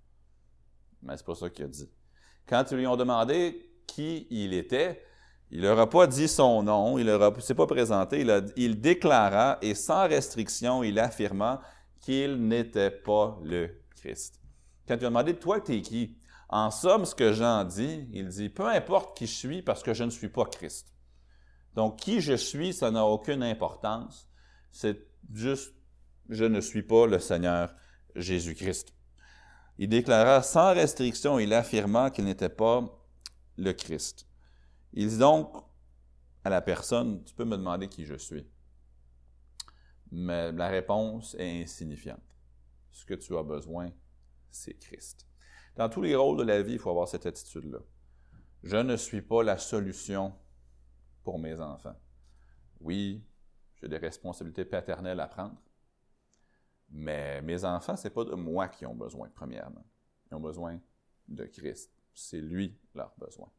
Mais 1.01 1.17
c'est 1.17 1.25
pas 1.25 1.35
ça 1.35 1.49
qu'il 1.49 1.65
a 1.65 1.67
dit. 1.67 1.89
Quand 2.47 2.65
ils 2.71 2.77
lui 2.77 2.87
ont 2.87 2.95
demandé 2.95 3.71
qui 3.87 4.27
il 4.29 4.53
était, 4.53 5.03
il 5.51 5.61
n'aura 5.61 5.89
pas 5.89 6.07
dit 6.07 6.27
son 6.27 6.63
nom, 6.63 6.97
il 6.97 7.05
ne 7.05 7.39
s'est 7.39 7.55
pas 7.55 7.67
présenté, 7.67 8.25
il, 8.55 8.81
déclara 8.81 9.57
et 9.61 9.75
sans 9.75 10.07
restriction, 10.07 10.83
il 10.83 10.99
affirma 10.99 11.61
qu'il 12.01 12.47
n'était 12.47 12.91
pas 12.91 13.39
le 13.43 13.69
Christ. 13.95 14.41
Quand 14.87 14.95
il 14.95 15.05
a 15.05 15.09
demandé 15.09 15.35
Toi, 15.35 15.59
es 15.67 15.81
qui? 15.81 16.17
En 16.49 16.69
somme, 16.71 17.05
ce 17.05 17.15
que 17.15 17.33
Jean 17.33 17.63
dit, 17.63 18.07
il 18.11 18.27
dit 18.27 18.49
Peu 18.49 18.67
importe 18.67 19.17
qui 19.17 19.27
je 19.27 19.33
suis 19.33 19.61
parce 19.61 19.81
que 19.81 19.93
je 19.93 20.03
ne 20.03 20.09
suis 20.09 20.29
pas 20.29 20.45
Christ. 20.45 20.93
Donc, 21.73 21.97
qui 21.97 22.21
je 22.21 22.33
suis, 22.33 22.73
ça 22.73 22.91
n'a 22.91 23.05
aucune 23.05 23.43
importance 23.43 24.27
c'est 24.75 25.07
juste, 25.33 25.73
je 26.27 26.43
ne 26.43 26.59
suis 26.59 26.83
pas 26.83 27.07
le 27.07 27.17
Seigneur 27.17 27.73
Jésus-Christ. 28.13 28.93
Il 29.77 29.89
déclara 29.89 30.41
sans 30.41 30.73
restriction, 30.73 31.37
il 31.39 31.53
affirma 31.53 32.09
qu'il 32.09 32.25
n'était 32.25 32.49
pas 32.49 32.87
le 33.57 33.73
Christ. 33.73 34.27
Il 34.93 35.09
dit 35.09 35.17
donc 35.17 35.53
à 36.43 36.49
la 36.49 36.61
personne, 36.61 37.23
tu 37.23 37.33
peux 37.33 37.43
me 37.43 37.57
demander 37.57 37.89
qui 37.89 38.05
je 38.05 38.15
suis. 38.15 38.47
Mais 40.11 40.51
la 40.51 40.67
réponse 40.67 41.35
est 41.39 41.63
insignifiante. 41.63 42.21
Ce 42.91 43.05
que 43.05 43.15
tu 43.15 43.35
as 43.35 43.43
besoin, 43.43 43.91
c'est 44.49 44.75
Christ. 44.75 45.27
Dans 45.75 45.89
tous 45.89 46.01
les 46.01 46.15
rôles 46.15 46.37
de 46.37 46.43
la 46.43 46.61
vie, 46.61 46.73
il 46.73 46.79
faut 46.79 46.89
avoir 46.89 47.09
cette 47.09 47.25
attitude-là. 47.25 47.79
Je 48.63 48.77
ne 48.77 48.95
suis 48.95 49.21
pas 49.21 49.43
la 49.43 49.57
solution 49.57 50.33
pour 51.23 51.37
mes 51.37 51.59
enfants. 51.59 51.95
Oui, 52.79 53.25
j'ai 53.81 53.89
des 53.89 53.97
responsabilités 53.97 54.63
paternelles 54.63 55.19
à 55.19 55.27
prendre. 55.27 55.55
Mais 56.97 57.41
mes 57.41 57.65
enfants, 57.65 57.97
ce 57.97 58.07
n'est 58.07 58.13
pas 58.13 58.23
de 58.23 58.35
moi 58.35 58.69
qui 58.69 58.85
ont 58.85 58.95
besoin, 58.95 59.29
premièrement. 59.35 59.83
Ils 60.31 60.35
ont 60.35 60.39
besoin 60.39 60.79
de 61.27 61.43
Christ. 61.43 61.91
C'est 62.13 62.39
lui 62.39 62.73
leur 62.93 63.11
besoin. 63.17 63.49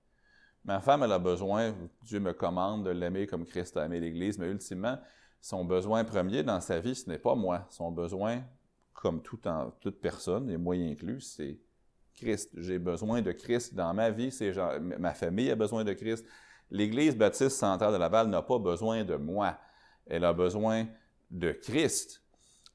Ma 0.65 0.81
femme, 0.81 1.03
elle 1.03 1.13
a 1.13 1.19
besoin, 1.19 1.75
Dieu 2.03 2.19
me 2.19 2.33
commande 2.33 2.87
de 2.87 2.91
l'aimer 2.91 3.27
comme 3.27 3.45
Christ 3.45 3.77
a 3.77 3.85
aimé 3.85 4.01
l'Église, 4.01 4.39
mais 4.39 4.51
ultimement, 4.51 4.99
son 5.43 5.67
besoin 5.67 6.03
premier 6.03 6.43
dans 6.43 6.61
sa 6.63 6.81
vie, 6.81 6.95
ce 6.95 7.11
n'est 7.11 7.19
pas 7.19 7.35
moi. 7.35 7.67
Son 7.69 7.93
besoin, 7.93 8.43
comme 8.95 9.23
tout 9.23 9.39
toute 9.81 10.01
personne, 10.01 10.49
et 10.51 10.57
moi 10.57 10.75
inclus, 10.75 11.21
c'est 11.21 11.61
Christ. 12.15 12.51
J'ai 12.57 12.79
besoin 12.79 13.21
de 13.21 13.33
Christ 13.33 13.75
dans 13.75 13.93
ma 13.93 14.11
vie. 14.11 14.33
C'est 14.33 14.53
ma 14.81 15.13
famille 15.13 15.51
a 15.51 15.57
besoin 15.57 15.85
de 15.85 15.93
Christ. 15.93 16.25
L'Église 16.71 17.15
baptiste 17.15 17.59
centrale 17.59 17.93
de 17.93 17.99
Laval 17.99 18.29
n'a 18.29 18.41
pas 18.41 18.59
besoin 18.59 19.05
de 19.05 19.17
moi. 19.17 19.59
Elle 20.07 20.25
a 20.25 20.33
besoin 20.33 20.87
de 21.31 21.53
Christ. 21.53 22.23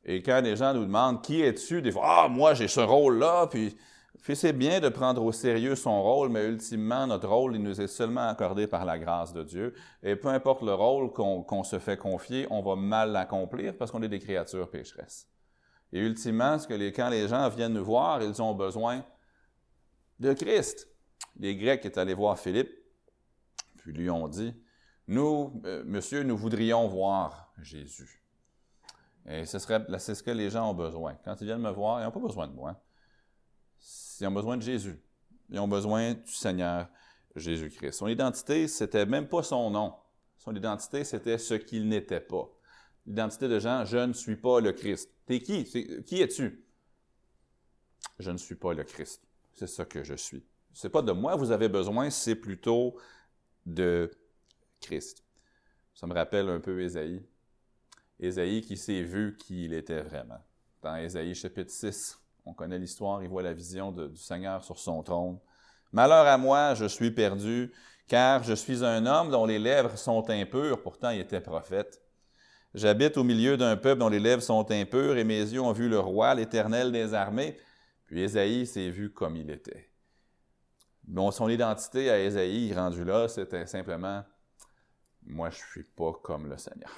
Et 0.03 0.24
quand 0.24 0.41
les 0.41 0.55
gens 0.55 0.74
nous 0.74 0.86
demandent 0.86 1.22
qui 1.22 1.41
es-tu, 1.41 1.81
des 1.81 1.91
fois, 1.91 2.24
ah, 2.24 2.27
moi 2.27 2.53
j'ai 2.53 2.67
ce 2.67 2.79
rôle-là, 2.79 3.48
puis, 3.48 3.75
c'est 4.34 4.53
bien 4.53 4.79
de 4.79 4.89
prendre 4.89 5.24
au 5.24 5.31
sérieux 5.31 5.75
son 5.75 6.01
rôle, 6.01 6.29
mais 6.29 6.46
ultimement, 6.46 7.08
notre 7.08 7.27
rôle, 7.27 7.55
il 7.55 7.63
nous 7.63 7.81
est 7.81 7.88
seulement 7.88 8.29
accordé 8.29 8.67
par 8.67 8.86
la 8.86 8.98
grâce 8.98 9.34
de 9.34 9.43
Dieu. 9.43 9.74
Et 10.03 10.15
peu 10.15 10.29
importe 10.29 10.62
le 10.62 10.74
rôle 10.74 11.12
qu'on 11.12 11.63
se 11.63 11.79
fait 11.79 11.98
confier, 11.98 12.48
on 12.50 12.62
va 12.62 12.75
mal 12.75 13.12
l'accomplir 13.12 13.75
parce 13.77 13.91
qu'on 13.91 14.01
est 14.03 14.10
des 14.10 14.20
créatures 14.20 14.70
pécheresses. 14.70 15.27
Et 15.91 16.00
ultimement, 16.00 16.58
ce 16.58 16.67
que 16.67 16.74
les, 16.74 16.91
quand 16.93 17.10
les 17.10 17.27
gens 17.27 17.50
viennent 17.50 17.74
nous 17.74 17.84
voir, 17.84 18.22
ils 18.22 18.41
ont 18.41 18.53
besoin 18.53 19.03
de 20.20 20.34
Christ. 20.34 20.88
Les 21.38 21.55
Grecs 21.55 21.86
étaient 21.86 22.00
allés 22.00 22.13
voir 22.13 22.39
Philippe, 22.39 22.72
puis 23.77 23.91
lui 23.91 24.10
ont 24.10 24.27
dit, 24.27 24.53
nous, 25.08 25.62
euh, 25.65 25.84
monsieur, 25.86 26.24
nous 26.24 26.38
voudrions 26.38 26.88
voir 26.88 27.51
Jésus. 27.62 28.20
Et 29.27 29.45
ce 29.45 29.59
serait, 29.59 29.85
c'est 29.99 30.15
ce 30.15 30.23
que 30.23 30.31
les 30.31 30.49
gens 30.49 30.71
ont 30.71 30.73
besoin. 30.73 31.15
Quand 31.23 31.39
ils 31.41 31.45
viennent 31.45 31.61
me 31.61 31.71
voir, 31.71 31.99
ils 32.01 32.05
n'ont 32.05 32.11
pas 32.11 32.19
besoin 32.19 32.47
de 32.47 32.53
moi. 32.53 32.81
Ils 34.19 34.27
ont 34.27 34.31
besoin 34.31 34.57
de 34.57 34.61
Jésus. 34.61 34.99
Ils 35.49 35.59
ont 35.59 35.67
besoin 35.67 36.13
du 36.13 36.31
Seigneur 36.31 36.87
Jésus-Christ. 37.35 37.93
Son 37.93 38.07
identité, 38.07 38.67
c'était 38.67 39.05
même 39.05 39.27
pas 39.27 39.43
son 39.43 39.69
nom. 39.69 39.93
Son 40.37 40.55
identité, 40.55 41.03
c'était 41.03 41.37
ce 41.37 41.53
qu'il 41.53 41.87
n'était 41.87 42.19
pas. 42.19 42.49
L'identité 43.05 43.47
de 43.47 43.59
Jean, 43.59 43.85
je 43.85 43.97
ne 43.97 44.13
suis 44.13 44.35
pas 44.35 44.59
le 44.59 44.71
Christ. 44.71 45.11
T'es 45.25 45.39
qui? 45.39 45.63
Qui 46.03 46.21
es-tu? 46.21 46.65
Je 48.19 48.31
ne 48.31 48.37
suis 48.37 48.55
pas 48.55 48.73
le 48.73 48.83
Christ. 48.83 49.23
C'est 49.53 49.67
ça 49.67 49.85
que 49.85 50.03
je 50.03 50.15
suis. 50.15 50.43
C'est 50.73 50.89
pas 50.89 51.01
de 51.01 51.11
moi 51.11 51.35
vous 51.35 51.51
avez 51.51 51.67
besoin, 51.67 52.09
c'est 52.09 52.35
plutôt 52.35 52.95
de 53.65 54.09
Christ. 54.79 55.23
Ça 55.93 56.07
me 56.07 56.13
rappelle 56.13 56.49
un 56.49 56.59
peu 56.59 56.81
Ésaïe. 56.81 57.21
Ésaïe 58.21 58.61
qui 58.61 58.77
s'est 58.77 59.01
vu 59.01 59.35
qui 59.35 59.65
il 59.65 59.73
était 59.73 60.01
vraiment. 60.01 60.39
Dans 60.83 60.95
Ésaïe 60.95 61.33
chapitre 61.33 61.71
6, 61.71 62.19
on 62.45 62.53
connaît 62.53 62.77
l'histoire, 62.77 63.23
il 63.23 63.29
voit 63.29 63.41
la 63.41 63.53
vision 63.53 63.91
du 63.91 64.15
Seigneur 64.15 64.63
sur 64.63 64.77
son 64.77 65.01
trône. 65.01 65.39
Malheur 65.91 66.27
à 66.27 66.37
moi, 66.37 66.75
je 66.75 66.85
suis 66.85 67.09
perdu, 67.09 67.73
car 68.07 68.43
je 68.43 68.53
suis 68.53 68.85
un 68.85 69.07
homme 69.07 69.31
dont 69.31 69.45
les 69.45 69.57
lèvres 69.57 69.97
sont 69.97 70.29
impures, 70.29 70.81
pourtant 70.83 71.09
il 71.09 71.19
était 71.19 71.41
prophète. 71.41 72.01
J'habite 72.75 73.17
au 73.17 73.23
milieu 73.23 73.57
d'un 73.57 73.75
peuple 73.75 73.99
dont 73.99 74.09
les 74.09 74.19
lèvres 74.19 74.43
sont 74.43 74.69
impures, 74.71 75.17
et 75.17 75.23
mes 75.23 75.39
yeux 75.39 75.61
ont 75.61 75.73
vu 75.73 75.89
le 75.89 75.99
roi, 75.99 76.35
l'Éternel 76.35 76.91
des 76.91 77.15
armées. 77.15 77.57
Puis 78.05 78.21
Ésaïe 78.21 78.67
s'est 78.67 78.89
vu 78.89 79.11
comme 79.11 79.35
il 79.35 79.49
était. 79.49 79.89
Bon, 81.03 81.31
son 81.31 81.49
identité 81.49 82.11
à 82.11 82.19
Ésaïe, 82.19 82.71
rendu 82.73 83.03
là, 83.03 83.27
c'était 83.27 83.65
simplement 83.65 84.23
Moi, 85.23 85.49
je 85.49 85.57
ne 85.57 85.67
suis 85.71 85.83
pas 85.83 86.13
comme 86.21 86.47
le 86.47 86.57
Seigneur. 86.57 86.91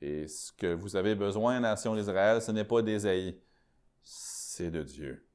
Et 0.00 0.28
ce 0.28 0.52
que 0.52 0.72
vous 0.72 0.96
avez 0.96 1.14
besoin, 1.14 1.60
nation 1.60 1.94
d'Israël, 1.94 2.40
ce 2.40 2.52
n'est 2.52 2.64
pas 2.64 2.82
d'Ésaïe, 2.82 3.40
c'est 4.02 4.70
de 4.70 4.82
Dieu. 4.82 5.26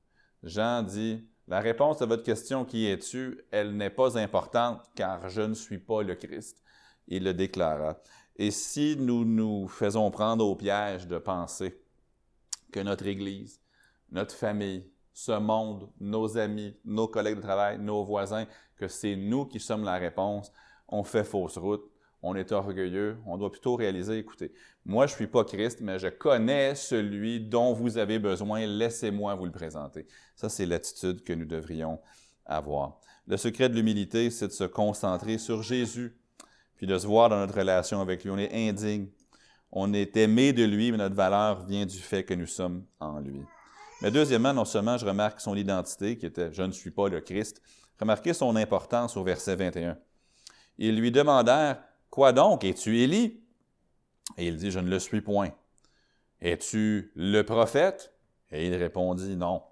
Jean 0.41 0.83
dit, 0.83 1.27
la 1.47 1.59
réponse 1.59 2.01
à 2.01 2.05
votre 2.05 2.23
question, 2.23 2.63
qui 2.63 2.85
es-tu, 2.85 3.41
elle 3.51 3.75
n'est 3.75 3.89
pas 3.89 4.17
importante, 4.17 4.81
car 4.95 5.29
je 5.29 5.41
ne 5.41 5.53
suis 5.53 5.79
pas 5.79 6.01
le 6.01 6.15
Christ. 6.15 6.63
Il 7.07 7.25
le 7.25 7.33
déclara. 7.33 8.01
Et 8.37 8.51
si 8.51 8.95
nous 8.97 9.25
nous 9.25 9.67
faisons 9.67 10.09
prendre 10.09 10.45
au 10.45 10.55
piège 10.55 11.07
de 11.07 11.17
penser 11.17 11.81
que 12.71 12.79
notre 12.79 13.05
Église, 13.05 13.61
notre 14.09 14.33
famille, 14.33 14.89
ce 15.13 15.37
monde, 15.37 15.89
nos 15.99 16.37
amis, 16.37 16.75
nos 16.85 17.07
collègues 17.07 17.35
de 17.35 17.41
travail, 17.41 17.77
nos 17.77 18.03
voisins, 18.03 18.47
que 18.77 18.87
c'est 18.87 19.15
nous 19.15 19.45
qui 19.45 19.59
sommes 19.59 19.83
la 19.83 19.95
réponse, 19.95 20.51
on 20.87 21.03
fait 21.03 21.23
fausse 21.23 21.57
route 21.57 21.92
on 22.23 22.35
est 22.35 22.53
orgueilleux, 22.53 23.17
on 23.25 23.37
doit 23.37 23.51
plutôt 23.51 23.75
réaliser, 23.75 24.17
écoutez, 24.17 24.53
moi 24.85 25.05
je 25.05 25.11
ne 25.13 25.17
suis 25.17 25.27
pas 25.27 25.43
Christ, 25.43 25.79
mais 25.81 25.99
je 25.99 26.07
connais 26.07 26.73
celui 26.73 27.41
dont 27.41 27.73
vous 27.73 27.97
avez 27.97 28.17
besoin, 28.17 28.65
laissez-moi 28.65 29.35
vous 29.35 29.45
le 29.45 29.51
présenter. 29.51 30.07
Ça, 30.35 30.47
c'est 30.47 30.65
l'attitude 30.65 31.23
que 31.23 31.33
nous 31.33 31.45
devrions 31.45 31.99
avoir. 32.45 32.99
Le 33.27 33.35
secret 33.37 33.67
de 33.67 33.75
l'humilité, 33.75 34.29
c'est 34.29 34.47
de 34.47 34.53
se 34.53 34.63
concentrer 34.63 35.37
sur 35.37 35.63
Jésus, 35.63 36.17
puis 36.77 36.87
de 36.87 36.97
se 36.97 37.05
voir 37.05 37.29
dans 37.29 37.37
notre 37.37 37.57
relation 37.57 38.01
avec 38.01 38.23
lui. 38.23 38.31
On 38.31 38.37
est 38.37 38.69
indigne, 38.69 39.07
on 39.71 39.93
est 39.93 40.15
aimé 40.15 40.53
de 40.53 40.63
lui, 40.63 40.91
mais 40.91 40.97
notre 40.97 41.15
valeur 41.15 41.65
vient 41.65 41.85
du 41.85 41.97
fait 41.97 42.23
que 42.23 42.33
nous 42.33 42.47
sommes 42.47 42.85
en 42.99 43.19
lui. 43.19 43.41
Mais 44.01 44.11
deuxièmement, 44.11 44.53
non 44.53 44.65
seulement 44.65 44.97
je 44.97 45.05
remarque 45.05 45.41
son 45.41 45.55
identité, 45.55 46.17
qui 46.17 46.25
était 46.25 46.51
«Je 46.53 46.63
ne 46.63 46.71
suis 46.71 46.91
pas 46.91 47.09
le 47.09 47.21
Christ», 47.21 47.61
remarquez 47.99 48.33
son 48.33 48.55
importance 48.55 49.15
au 49.17 49.23
verset 49.23 49.55
21. 49.55 49.97
Ils 50.77 50.97
lui 50.97 51.11
demandèrent 51.11 51.81
Quoi 52.13 52.31
donc? 52.31 52.63
Es-tu 52.63 52.99
Élie? 52.99 53.41
Et 54.37 54.45
il 54.45 54.55
dit, 54.55 54.69
je 54.69 54.77
ne 54.77 54.87
le 54.87 54.99
suis 54.99 55.21
point. 55.21 55.49
Es-tu 56.41 57.11
le 57.15 57.41
prophète? 57.41 58.13
Et 58.51 58.67
il 58.67 58.75
répondit, 58.75 59.35
non. 59.35 59.63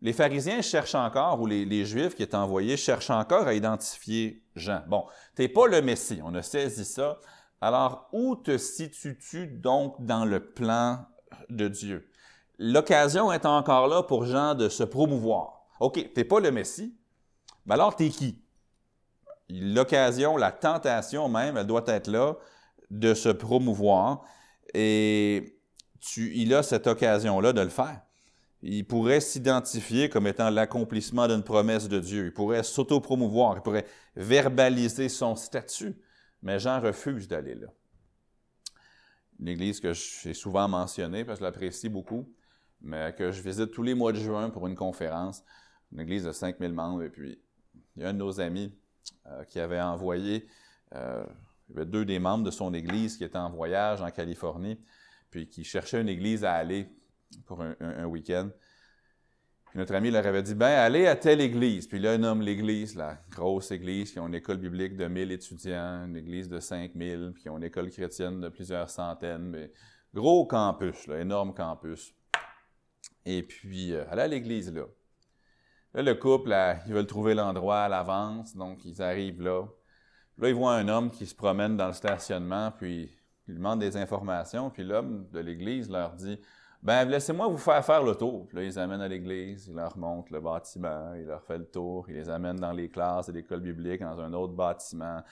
Les 0.00 0.12
pharisiens 0.12 0.62
cherchent 0.62 0.94
encore, 0.94 1.40
ou 1.40 1.48
les, 1.48 1.84
Juifs 1.84 2.14
qui 2.14 2.22
étaient 2.22 2.36
envoyés 2.36 2.76
cherchent 2.76 3.10
encore 3.10 3.48
à 3.48 3.54
identifier 3.54 4.44
Jean. 4.54 4.84
Bon, 4.86 5.06
tu 5.34 5.42
n'es 5.42 5.48
pas 5.48 5.66
le 5.66 5.82
Messie, 5.82 6.20
on 6.22 6.32
a 6.36 6.42
saisi 6.42 6.84
ça. 6.84 7.18
Alors, 7.60 8.08
où 8.12 8.36
te 8.36 8.56
situes-tu 8.56 9.48
donc 9.48 9.96
dans 9.98 10.24
le 10.24 10.52
plan 10.52 11.04
de 11.50 11.66
Dieu? 11.66 12.08
L'occasion 12.56 13.32
est 13.32 13.46
encore 13.46 13.88
là 13.88 14.04
pour 14.04 14.26
Jean 14.26 14.54
de 14.54 14.68
se 14.68 14.84
promouvoir. 14.84 15.66
OK, 15.80 15.94
tu 15.94 16.12
n'es 16.16 16.24
pas 16.24 16.38
le 16.38 16.52
Messie, 16.52 16.96
mais 17.66 17.74
alors 17.74 17.96
tu 17.96 18.08
qui? 18.10 18.43
L'occasion, 19.48 20.36
la 20.36 20.52
tentation 20.52 21.28
même, 21.28 21.56
elle 21.56 21.66
doit 21.66 21.84
être 21.86 22.08
là 22.08 22.34
de 22.90 23.14
se 23.14 23.28
promouvoir. 23.28 24.24
Et 24.72 25.58
il 26.16 26.54
a 26.54 26.62
cette 26.62 26.86
occasion-là 26.86 27.52
de 27.52 27.60
le 27.60 27.68
faire. 27.68 28.00
Il 28.62 28.86
pourrait 28.86 29.20
s'identifier 29.20 30.08
comme 30.08 30.26
étant 30.26 30.48
l'accomplissement 30.48 31.28
d'une 31.28 31.42
promesse 31.42 31.88
de 31.88 32.00
Dieu. 32.00 32.26
Il 32.26 32.32
pourrait 32.32 32.62
s'auto-promouvoir. 32.62 33.56
Il 33.56 33.62
pourrait 33.62 33.86
verbaliser 34.16 35.08
son 35.08 35.36
statut. 35.36 35.96
Mais 36.42 36.58
Jean 36.58 36.80
refuse 36.80 37.28
d'aller 37.28 37.54
là. 37.54 37.68
Une 39.38 39.48
église 39.48 39.80
que 39.80 39.92
j'ai 39.92 40.32
souvent 40.32 40.68
mentionnée, 40.68 41.24
parce 41.24 41.38
que 41.38 41.44
je 41.44 41.50
l'apprécie 41.50 41.88
beaucoup, 41.88 42.32
mais 42.80 43.14
que 43.14 43.32
je 43.32 43.42
visite 43.42 43.70
tous 43.70 43.82
les 43.82 43.94
mois 43.94 44.12
de 44.12 44.18
juin 44.18 44.48
pour 44.48 44.66
une 44.66 44.76
conférence. 44.76 45.42
Une 45.92 46.00
église 46.00 46.24
de 46.24 46.32
5000 46.32 46.72
membres. 46.72 47.02
Et 47.02 47.10
puis, 47.10 47.38
il 47.96 48.02
y 48.02 48.04
a 48.06 48.10
un 48.10 48.12
de 48.14 48.18
nos 48.18 48.40
amis 48.40 48.72
qui 49.48 49.60
avait 49.60 49.80
envoyé, 49.80 50.46
euh, 50.94 51.24
il 51.68 51.74
y 51.74 51.76
avait 51.78 51.86
deux 51.86 52.04
des 52.04 52.18
membres 52.18 52.44
de 52.44 52.50
son 52.50 52.74
église 52.74 53.16
qui 53.16 53.24
étaient 53.24 53.38
en 53.38 53.50
voyage 53.50 54.02
en 54.02 54.10
Californie, 54.10 54.78
puis 55.30 55.48
qui 55.48 55.64
cherchaient 55.64 56.00
une 56.00 56.08
église 56.08 56.44
à 56.44 56.52
aller 56.52 56.88
pour 57.46 57.62
un, 57.62 58.04
week-end. 58.04 58.50
Puis 59.70 59.78
notre 59.78 59.94
ami 59.94 60.10
leur 60.10 60.26
avait 60.26 60.42
dit, 60.42 60.54
ben 60.54 60.66
allez 60.66 61.06
à 61.06 61.16
telle 61.16 61.40
église. 61.40 61.88
Puis 61.88 61.98
là, 61.98 62.14
il 62.14 62.20
nomme 62.20 62.42
l'église, 62.42 62.94
la 62.94 63.18
grosse 63.30 63.70
église, 63.70 64.12
qui 64.12 64.18
a 64.18 64.22
une 64.22 64.34
école 64.34 64.58
biblique 64.58 64.96
de 64.96 65.06
1000 65.06 65.32
étudiants, 65.32 66.04
une 66.06 66.16
église 66.16 66.48
de 66.48 66.60
5000, 66.60 67.32
puis 67.34 67.42
qui 67.42 67.48
a 67.48 67.52
une 67.52 67.64
école 67.64 67.90
chrétienne 67.90 68.40
de 68.40 68.48
plusieurs 68.48 68.90
centaines. 68.90 69.48
Mais 69.48 69.72
gros 70.12 70.46
campus, 70.46 71.08
énorme 71.08 71.54
campus. 71.54 72.14
Et 73.26 73.42
puis, 73.42 73.92
euh, 73.94 74.04
allez 74.10 74.22
à 74.22 74.28
l'église 74.28 74.72
là. 74.72 74.84
Là, 75.94 76.02
le 76.02 76.14
couple, 76.16 76.52
ils 76.86 76.92
veulent 76.92 77.06
trouver 77.06 77.34
l'endroit 77.34 77.82
à 77.82 77.88
l'avance, 77.88 78.56
donc 78.56 78.84
ils 78.84 79.00
arrivent 79.00 79.40
là. 79.40 79.64
Là, 80.38 80.48
ils 80.48 80.54
voient 80.54 80.74
un 80.74 80.88
homme 80.88 81.10
qui 81.10 81.24
se 81.24 81.34
promène 81.36 81.76
dans 81.76 81.86
le 81.86 81.92
stationnement, 81.92 82.72
puis 82.72 83.16
il 83.46 83.54
demande 83.54 83.78
des 83.78 83.96
informations, 83.96 84.70
puis 84.70 84.82
l'homme 84.82 85.28
de 85.30 85.38
l'église 85.38 85.88
leur 85.88 86.14
dit 86.14 86.40
Ben, 86.82 87.04
laissez-moi 87.04 87.46
vous 87.46 87.58
faire 87.58 87.84
faire 87.84 88.02
le 88.02 88.16
tour. 88.16 88.48
Là, 88.52 88.64
ils 88.64 88.76
amènent 88.76 89.02
à 89.02 89.06
l'église, 89.06 89.68
ils 89.68 89.74
leur 89.76 89.96
montrent 89.96 90.32
le 90.32 90.40
bâtiment, 90.40 91.14
ils 91.14 91.26
leur 91.26 91.44
fait 91.44 91.58
le 91.58 91.66
tour, 91.66 92.06
ils 92.08 92.16
les 92.16 92.28
amènent 92.28 92.58
dans 92.58 92.72
les 92.72 92.88
classes 92.88 93.28
de 93.28 93.32
l'école 93.32 93.60
biblique, 93.60 94.00
dans 94.00 94.18
un 94.18 94.32
autre 94.32 94.54
bâtiment. 94.54 95.22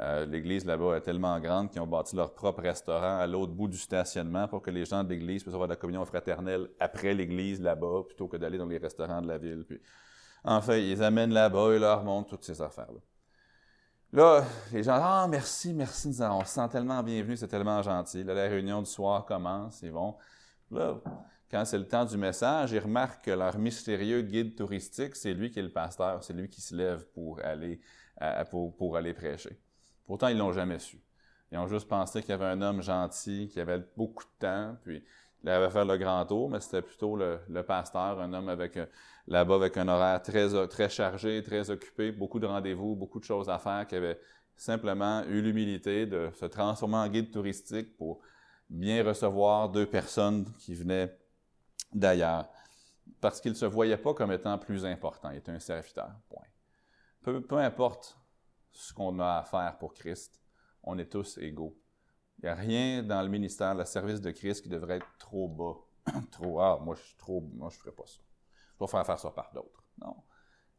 Euh, 0.00 0.26
l'église 0.26 0.66
là-bas 0.66 0.96
est 0.96 1.00
tellement 1.00 1.40
grande 1.40 1.70
qu'ils 1.70 1.80
ont 1.80 1.86
bâti 1.86 2.16
leur 2.16 2.34
propre 2.34 2.60
restaurant 2.60 3.18
à 3.18 3.26
l'autre 3.26 3.52
bout 3.52 3.68
du 3.68 3.78
stationnement 3.78 4.46
pour 4.46 4.60
que 4.60 4.70
les 4.70 4.84
gens 4.84 5.02
de 5.02 5.08
l'église 5.08 5.42
puissent 5.42 5.54
avoir 5.54 5.68
de 5.68 5.72
la 5.72 5.76
communion 5.76 6.04
fraternelle 6.04 6.68
après 6.78 7.14
l'église 7.14 7.62
là-bas, 7.62 8.02
plutôt 8.06 8.28
que 8.28 8.36
d'aller 8.36 8.58
dans 8.58 8.66
les 8.66 8.78
restaurants 8.78 9.22
de 9.22 9.28
la 9.28 9.38
ville. 9.38 9.64
Puis, 9.66 9.80
Enfin, 10.48 10.76
ils 10.76 11.02
amènent 11.02 11.32
là-bas 11.32 11.74
et 11.74 11.78
leur 11.78 12.04
montrent 12.04 12.30
toutes 12.30 12.44
ces 12.44 12.62
affaires-là. 12.62 13.00
Là, 14.12 14.44
les 14.72 14.84
gens, 14.84 14.98
ah, 15.02 15.26
merci, 15.28 15.74
merci, 15.74 16.16
on 16.20 16.44
se 16.44 16.54
sent 16.54 16.68
tellement 16.70 17.02
bienvenus, 17.02 17.40
c'est 17.40 17.48
tellement 17.48 17.82
gentil. 17.82 18.22
Là, 18.22 18.32
la 18.32 18.46
réunion 18.46 18.80
du 18.80 18.88
soir 18.88 19.26
commence, 19.26 19.82
ils 19.82 19.90
vont. 19.90 20.16
Là, 20.70 21.00
quand 21.50 21.64
c'est 21.64 21.78
le 21.78 21.88
temps 21.88 22.04
du 22.04 22.16
message, 22.16 22.70
ils 22.70 22.78
remarquent 22.78 23.24
que 23.24 23.32
leur 23.32 23.58
mystérieux 23.58 24.22
guide 24.22 24.54
touristique, 24.54 25.16
c'est 25.16 25.34
lui 25.34 25.50
qui 25.50 25.58
est 25.58 25.62
le 25.62 25.72
pasteur, 25.72 26.22
c'est 26.22 26.32
lui 26.32 26.48
qui 26.48 26.60
se 26.60 26.74
lève 26.74 27.04
pour 27.12 27.40
aller 27.44 27.80
pour, 28.50 28.96
aller 28.96 29.12
prêcher. 29.12 29.58
Pourtant, 30.06 30.28
ils 30.28 30.38
l'ont 30.38 30.52
jamais 30.52 30.78
su. 30.78 30.98
Ils 31.52 31.58
ont 31.58 31.66
juste 31.66 31.88
pensé 31.88 32.22
qu'il 32.22 32.30
y 32.30 32.32
avait 32.32 32.46
un 32.46 32.60
homme 32.62 32.82
gentil, 32.82 33.48
qui 33.52 33.60
avait 33.60 33.82
beaucoup 33.96 34.24
de 34.24 34.46
temps, 34.46 34.76
puis 34.82 35.02
il 35.42 35.48
avait 35.48 35.70
fait 35.70 35.84
le 35.84 35.96
grand 35.96 36.24
tour, 36.26 36.50
mais 36.50 36.60
c'était 36.60 36.82
plutôt 36.82 37.16
le, 37.16 37.62
pasteur, 37.62 38.20
un 38.20 38.32
homme 38.32 38.48
avec 38.48 38.78
là-bas 39.28 39.54
avec 39.54 39.76
un 39.76 39.86
horaire 39.88 40.22
très, 40.22 40.66
très 40.68 40.88
chargé, 40.88 41.42
très 41.42 41.70
occupé, 41.70 42.10
beaucoup 42.10 42.40
de 42.40 42.46
rendez-vous, 42.46 42.96
beaucoup 42.96 43.20
de 43.20 43.24
choses 43.24 43.48
à 43.48 43.58
faire, 43.58 43.86
qui 43.86 43.94
avait 43.94 44.18
simplement 44.56 45.22
eu 45.24 45.40
l'humilité 45.42 46.06
de 46.06 46.30
se 46.34 46.46
transformer 46.46 46.96
en 46.96 47.08
guide 47.08 47.30
touristique 47.30 47.96
pour 47.96 48.20
bien 48.68 49.04
recevoir 49.04 49.68
deux 49.68 49.86
personnes 49.86 50.44
qui 50.58 50.74
venaient 50.74 51.16
d'ailleurs, 51.94 52.48
parce 53.20 53.40
qu'il 53.40 53.52
ne 53.52 53.56
se 53.56 53.66
voyait 53.66 53.96
pas 53.96 54.14
comme 54.14 54.32
étant 54.32 54.58
plus 54.58 54.84
important, 54.84 55.30
il 55.30 55.38
était 55.38 55.52
un 55.52 55.60
serviteur, 55.60 56.10
point. 56.28 56.42
Peu 57.22 57.58
importe 57.58 58.16
ce 58.76 58.92
qu'on 58.92 59.18
a 59.18 59.38
à 59.38 59.42
faire 59.44 59.76
pour 59.78 59.94
Christ, 59.94 60.40
on 60.82 60.98
est 60.98 61.10
tous 61.10 61.38
égaux. 61.38 61.76
Il 62.38 62.44
n'y 62.44 62.50
a 62.50 62.54
rien 62.54 63.02
dans 63.02 63.22
le 63.22 63.28
ministère, 63.28 63.74
le 63.74 63.84
service 63.84 64.20
de 64.20 64.30
Christ 64.30 64.62
qui 64.62 64.68
devrait 64.68 64.96
être 64.96 65.06
trop 65.18 65.48
bas, 65.48 66.12
trop, 66.30 66.60
ah, 66.60 66.78
moi 66.82 66.94
je 66.94 67.02
suis 67.02 67.16
trop, 67.16 67.40
moi 67.54 67.70
je 67.72 67.78
ferais 67.78 67.92
pas 67.92 68.06
ça. 68.06 68.20
Je 68.78 68.84
vais 68.84 68.90
faire 68.90 69.06
faire 69.06 69.18
ça 69.18 69.30
par 69.30 69.50
d'autres. 69.54 69.82
Non. 70.00 70.14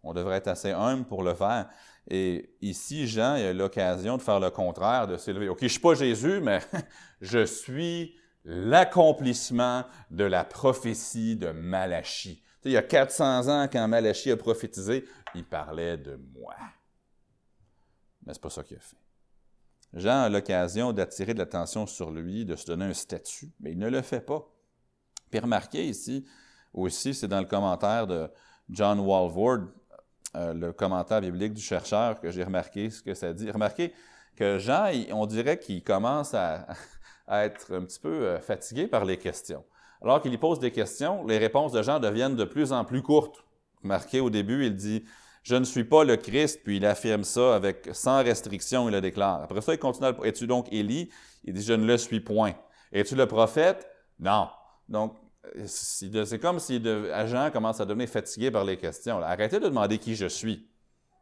On 0.04 0.14
devrait 0.14 0.38
être 0.38 0.48
assez 0.48 0.72
humble 0.72 1.06
pour 1.06 1.24
le 1.24 1.34
faire. 1.34 1.68
Et 2.08 2.56
ici, 2.62 3.08
Jean 3.08 3.34
a 3.34 3.52
l'occasion 3.52 4.16
de 4.16 4.22
faire 4.22 4.40
le 4.40 4.52
contraire, 4.52 5.08
de 5.08 5.18
s'élever. 5.18 5.50
OK, 5.50 5.60
je 5.62 5.68
suis 5.68 5.80
pas 5.80 5.96
Jésus, 5.96 6.40
mais 6.40 6.60
je 7.22 7.44
suis 7.46 8.16
l'accomplissement 8.46 9.84
de 10.12 10.24
la 10.24 10.46
prophétie 10.46 11.36
de 11.36 11.50
Malachie. 11.50 12.42
il 12.64 12.72
y 12.72 12.78
a 12.78 12.84
400 12.84 13.48
ans, 13.50 13.68
quand 13.72 13.88
Malachie 13.88 14.32
a 14.32 14.38
prophétisé, 14.38 15.04
il 15.36 15.44
parlait 15.44 15.98
de 15.98 16.16
moi. 16.16 16.56
Mais 18.28 18.34
ce 18.34 18.40
n'est 18.40 18.42
pas 18.42 18.50
ça 18.50 18.64
qu'il 18.64 18.78
a 18.78 18.82
fait. 18.82 18.98
Jean 19.94 20.24
a 20.24 20.30
l'occasion 20.30 20.92
d'attirer 20.92 21.34
de 21.34 21.40
l'attention 21.40 21.88
sur 21.88 22.12
lui, 22.12 22.44
de 22.46 22.58
se 22.58 22.66
donner 22.66 22.86
un 22.86 22.94
statut, 22.94 23.52
mais 23.62 23.72
il 23.72 23.80
ne 23.80 23.90
le 23.90 24.02
fait 24.02 24.20
pas. 24.20 24.46
Puis 25.32 25.40
remarquez 25.40 25.88
ici 25.88 26.26
aussi, 26.74 27.14
c'est 27.14 27.30
dans 27.30 27.40
le 27.40 27.46
commentaire 27.46 28.06
de 28.06 28.30
John 28.70 29.00
Walvoord, 29.00 29.70
euh, 30.36 30.54
le 30.54 30.74
commentaire 30.74 31.22
biblique 31.22 31.54
du 31.54 31.62
chercheur 31.62 32.20
que 32.20 32.30
j'ai 32.30 32.44
remarqué 32.44 32.90
ce 32.90 33.02
que 33.02 33.14
ça 33.14 33.34
dit. 33.34 33.50
Remarquez 33.50 33.94
que 34.36 34.60
Jean, 34.60 34.92
on 35.12 35.26
dirait 35.26 35.58
qu'il 35.58 35.82
commence 35.82 36.34
à, 36.34 36.68
être 37.30 37.74
un 37.74 37.86
petit 37.86 38.00
peu 38.00 38.10
euh, 38.10 38.40
fatigué 38.40 38.88
par 38.88 39.06
les 39.06 39.18
questions. 39.18 39.64
Alors 40.02 40.22
qu'il 40.22 40.34
y 40.34 40.38
pose 40.38 40.60
des 40.60 40.72
questions, 40.72 41.26
les 41.26 41.38
réponses 41.38 41.72
de 41.72 41.82
Jean 41.82 42.00
deviennent 42.00 42.36
de 42.36 42.44
plus 42.44 42.74
en 42.74 42.84
plus 42.84 43.02
courtes. 43.02 43.44
Remarquez 43.82 44.20
au 44.20 44.30
début, 44.30 44.66
il 44.66 44.76
dit 44.76 45.06
Je 45.48 45.56
ne 45.56 45.64
suis 45.64 45.86
pas 45.86 46.04
le 46.04 46.18
Christ, 46.18 46.60
puis 46.62 46.76
il 46.76 46.86
affirme 46.86 47.24
ça 47.24 47.56
avec 47.56 47.88
sans 47.94 48.22
restriction, 48.22 48.90
il 48.90 48.92
le 48.92 49.00
déclare. 49.00 49.44
Après 49.44 49.62
ça, 49.62 49.74
il 49.74 49.80
continue 49.80 50.10
Es-tu 50.26 50.46
donc 50.46 50.68
Élie? 50.74 51.10
Il 51.46 51.54
dit 51.54 51.64
Je 51.64 51.72
ne 51.72 51.86
le 51.86 51.98
suis 51.98 52.20
point. 52.20 52.52
Es-tu 52.92 53.16
le 53.16 53.26
prophète? 53.28 53.88
Non. 54.20 54.50
Donc, 54.90 55.16
c'est 55.66 56.42
comme 56.42 56.60
si 56.60 56.84
Jean 56.84 57.50
commence 57.50 57.80
à 57.80 57.86
devenir 57.86 58.10
fatigué 58.10 58.52
par 58.52 58.66
les 58.66 58.76
questions. 58.76 59.22
Arrêtez 59.22 59.62
de 59.62 59.70
demander 59.70 60.00
qui 60.00 60.18
je 60.18 60.26
suis. 60.26 60.68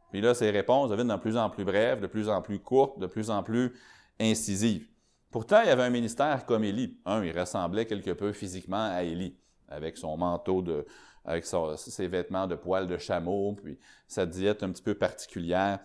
Puis 0.10 0.22
là, 0.22 0.34
ses 0.34 0.50
réponses 0.50 0.90
deviennent 0.90 1.10
de 1.10 1.16
plus 1.18 1.38
en 1.38 1.52
plus 1.52 1.64
brèves, 1.64 2.02
de 2.02 2.08
plus 2.08 2.28
en 2.28 2.42
plus 2.42 2.58
courtes, 2.58 2.98
de 2.98 3.06
plus 3.06 3.30
en 3.30 3.44
plus 3.44 3.74
incisives. 4.20 4.88
Pourtant, 5.30 5.62
il 5.62 5.68
y 5.68 5.72
avait 5.72 5.84
un 5.84 5.92
ministère 5.92 6.48
comme 6.48 6.64
Élie. 6.64 6.98
Un, 7.06 7.24
il 7.24 7.40
ressemblait 7.40 7.86
quelque 7.86 8.10
peu 8.10 8.34
physiquement 8.34 8.90
à 8.92 9.04
Élie, 9.04 9.38
avec 9.70 9.98
son 9.98 10.18
manteau 10.18 10.64
de, 10.64 10.84
avec 11.26 11.46
ses 11.46 12.08
vêtements 12.08 12.48
de 12.48 12.56
poils 12.56 12.88
de 12.88 12.98
chameau, 12.98 13.54
puis 13.54 13.80
sa 14.08 14.26
diète 14.26 14.64
un 14.64 14.72
petit 14.72 14.84
peu 14.84 14.96
particulière. 14.96 15.80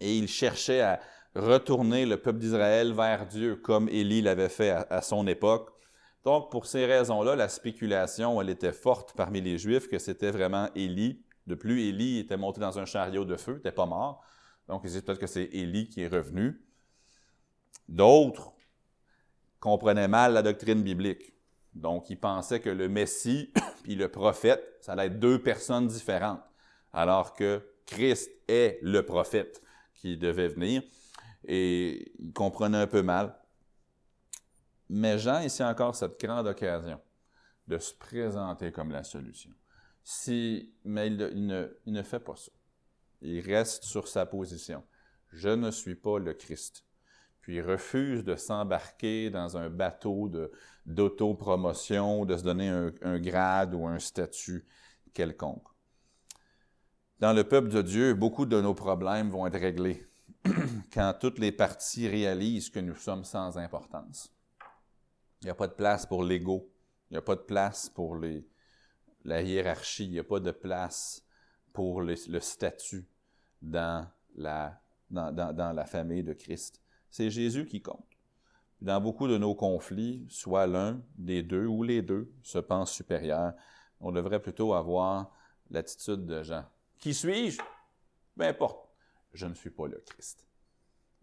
Et 0.00 0.16
il 0.16 0.28
cherchait 0.28 0.80
à 0.80 1.00
retourner 1.34 2.06
le 2.06 2.16
peuple 2.16 2.38
d'Israël 2.38 2.92
vers 2.92 3.26
Dieu, 3.26 3.56
comme 3.56 3.88
Élie 3.88 4.22
l'avait 4.22 4.48
fait 4.48 4.70
à 4.70 5.02
son 5.02 5.26
époque. 5.26 5.70
Donc, 6.24 6.50
pour 6.50 6.66
ces 6.66 6.86
raisons-là, 6.86 7.36
la 7.36 7.48
spéculation, 7.48 8.40
elle 8.40 8.50
était 8.50 8.72
forte 8.72 9.14
parmi 9.16 9.40
les 9.40 9.58
Juifs 9.58 9.86
que 9.86 9.98
c'était 9.98 10.32
vraiment 10.32 10.68
Élie. 10.74 11.22
De 11.46 11.54
plus, 11.54 11.82
Élie 11.82 12.18
était 12.18 12.36
monté 12.36 12.60
dans 12.60 12.80
un 12.80 12.84
chariot 12.84 13.24
de 13.24 13.36
feu, 13.36 13.54
n'était 13.54 13.70
pas 13.70 13.86
mort. 13.86 14.24
Donc, 14.66 14.80
ils 14.82 14.90
disent 14.90 15.02
peut-être 15.02 15.20
que 15.20 15.28
c'est 15.28 15.44
Élie 15.44 15.88
qui 15.88 16.02
est 16.02 16.08
revenu. 16.08 16.60
D'autres 17.88 18.52
comprenaient 19.60 20.08
mal 20.08 20.32
la 20.32 20.42
doctrine 20.42 20.82
biblique. 20.82 21.35
Donc, 21.76 22.08
ils 22.08 22.18
pensaient 22.18 22.60
que 22.60 22.70
le 22.70 22.88
Messie 22.88 23.52
puis 23.82 23.94
le 23.94 24.08
prophète, 24.08 24.78
ça 24.80 24.92
allait 24.92 25.06
être 25.06 25.20
deux 25.20 25.40
personnes 25.42 25.86
différentes, 25.86 26.42
alors 26.92 27.34
que 27.34 27.62
Christ 27.84 28.30
est 28.48 28.78
le 28.82 29.04
prophète 29.04 29.62
qui 29.94 30.16
devait 30.16 30.48
venir. 30.48 30.82
Et 31.44 32.12
ils 32.18 32.32
comprenaient 32.32 32.78
un 32.78 32.86
peu 32.86 33.02
mal. 33.02 33.38
Mais 34.88 35.18
Jean, 35.18 35.40
ici 35.40 35.62
encore, 35.62 35.94
cette 35.94 36.18
grande 36.18 36.46
occasion 36.46 37.00
de 37.68 37.78
se 37.78 37.92
présenter 37.94 38.72
comme 38.72 38.90
la 38.90 39.04
solution. 39.04 39.50
Si, 40.02 40.72
mais 40.84 41.08
il, 41.08 41.46
ne, 41.86 42.02
fait 42.02 42.20
pas 42.20 42.36
ça. 42.36 42.52
Il 43.20 43.40
reste 43.40 43.84
sur 43.84 44.08
sa 44.08 44.24
position. 44.24 44.84
Je 45.32 45.48
ne 45.48 45.70
suis 45.70 45.96
pas 45.96 46.18
le 46.18 46.32
Christ. 46.32 46.85
Puis 47.46 47.60
refuse 47.60 48.24
de 48.24 48.34
s'embarquer 48.34 49.30
dans 49.30 49.56
un 49.56 49.70
bateau 49.70 50.28
d'autopromotion, 50.84 52.24
de, 52.24 52.36
se 52.36 52.42
donner 52.42 52.90
un 53.02 53.20
grade 53.20 53.72
ou 53.72 53.86
un 53.86 54.00
statut 54.00 54.66
quelconque. 55.14 55.68
Dans 57.20 57.32
le 57.32 57.44
peuple 57.44 57.68
de 57.68 57.82
Dieu, 57.82 58.14
beaucoup 58.14 58.46
de 58.46 58.60
nos 58.60 58.74
problèmes 58.74 59.30
vont 59.30 59.46
être 59.46 59.60
réglés 59.60 60.08
quand 60.92 61.14
toutes 61.20 61.38
les 61.38 61.52
parties 61.52 62.08
réalisent 62.08 62.68
que 62.68 62.80
nous 62.80 62.96
sommes 62.96 63.22
sans 63.22 63.56
importance. 63.58 64.34
Il 65.42 65.44
n'y 65.44 65.50
a 65.50 65.54
pas 65.54 65.68
de 65.68 65.74
place 65.74 66.04
pour 66.04 66.24
l'ego. 66.24 66.68
Il 67.08 67.14
n'y 67.14 67.18
a 67.18 67.22
pas 67.22 67.36
de 67.36 67.42
place 67.42 67.88
pour 67.88 68.18
la 69.24 69.42
hiérarchie. 69.42 70.06
Il 70.06 70.10
n'y 70.10 70.18
a 70.18 70.24
pas 70.24 70.40
de 70.40 70.50
place 70.50 71.22
pour 71.72 72.02
le, 72.02 72.16
statut 72.40 73.06
dans, 73.62 74.10
la 75.08 75.86
famille 75.86 76.24
de 76.24 76.32
Christ. 76.32 76.82
C'est 77.16 77.30
Jésus 77.30 77.64
qui 77.64 77.80
compte. 77.80 78.04
Dans 78.82 79.00
beaucoup 79.00 79.26
de 79.26 79.38
nos 79.38 79.54
conflits, 79.54 80.26
soit 80.28 80.66
l'un 80.66 81.00
des 81.16 81.42
deux 81.42 81.64
ou 81.64 81.82
les 81.82 82.02
deux 82.02 82.30
se 82.42 82.58
pense 82.58 82.92
supérieur. 82.92 83.54
On 84.02 84.12
devrait 84.12 84.38
plutôt 84.38 84.74
avoir 84.74 85.30
l'attitude 85.70 86.26
de 86.26 86.42
Jean. 86.42 86.66
Qui 86.98 87.14
suis-je? 87.14 87.58
Peu 88.36 88.44
importe. 88.44 88.90
Je 89.32 89.46
ne 89.46 89.54
suis 89.54 89.70
pas 89.70 89.86
le 89.86 90.04
Christ. 90.06 90.46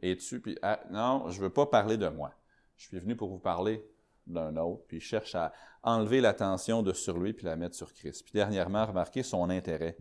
Es-tu? 0.02 0.40
Puis, 0.40 0.58
ah, 0.64 0.80
non, 0.90 1.30
je 1.30 1.38
ne 1.38 1.44
veux 1.44 1.52
pas 1.52 1.68
parler 1.68 1.98
de 1.98 2.08
moi. 2.08 2.34
Je 2.76 2.88
suis 2.88 2.98
venu 2.98 3.16
pour 3.16 3.30
vous 3.30 3.38
parler 3.38 3.88
d'un 4.26 4.58
autre, 4.58 4.86
puis 4.88 4.98
il 4.98 5.02
cherche 5.02 5.36
à 5.36 5.54
enlever 5.84 6.22
l'attention 6.22 6.82
de 6.82 6.92
sur 6.92 7.20
lui 7.20 7.34
puis 7.34 7.46
la 7.46 7.56
mettre 7.56 7.76
sur 7.76 7.94
Christ. 7.94 8.24
Puis 8.24 8.34
dernièrement, 8.34 8.88
remarquez 8.88 9.22
son 9.22 9.48
intérêt. 9.52 9.96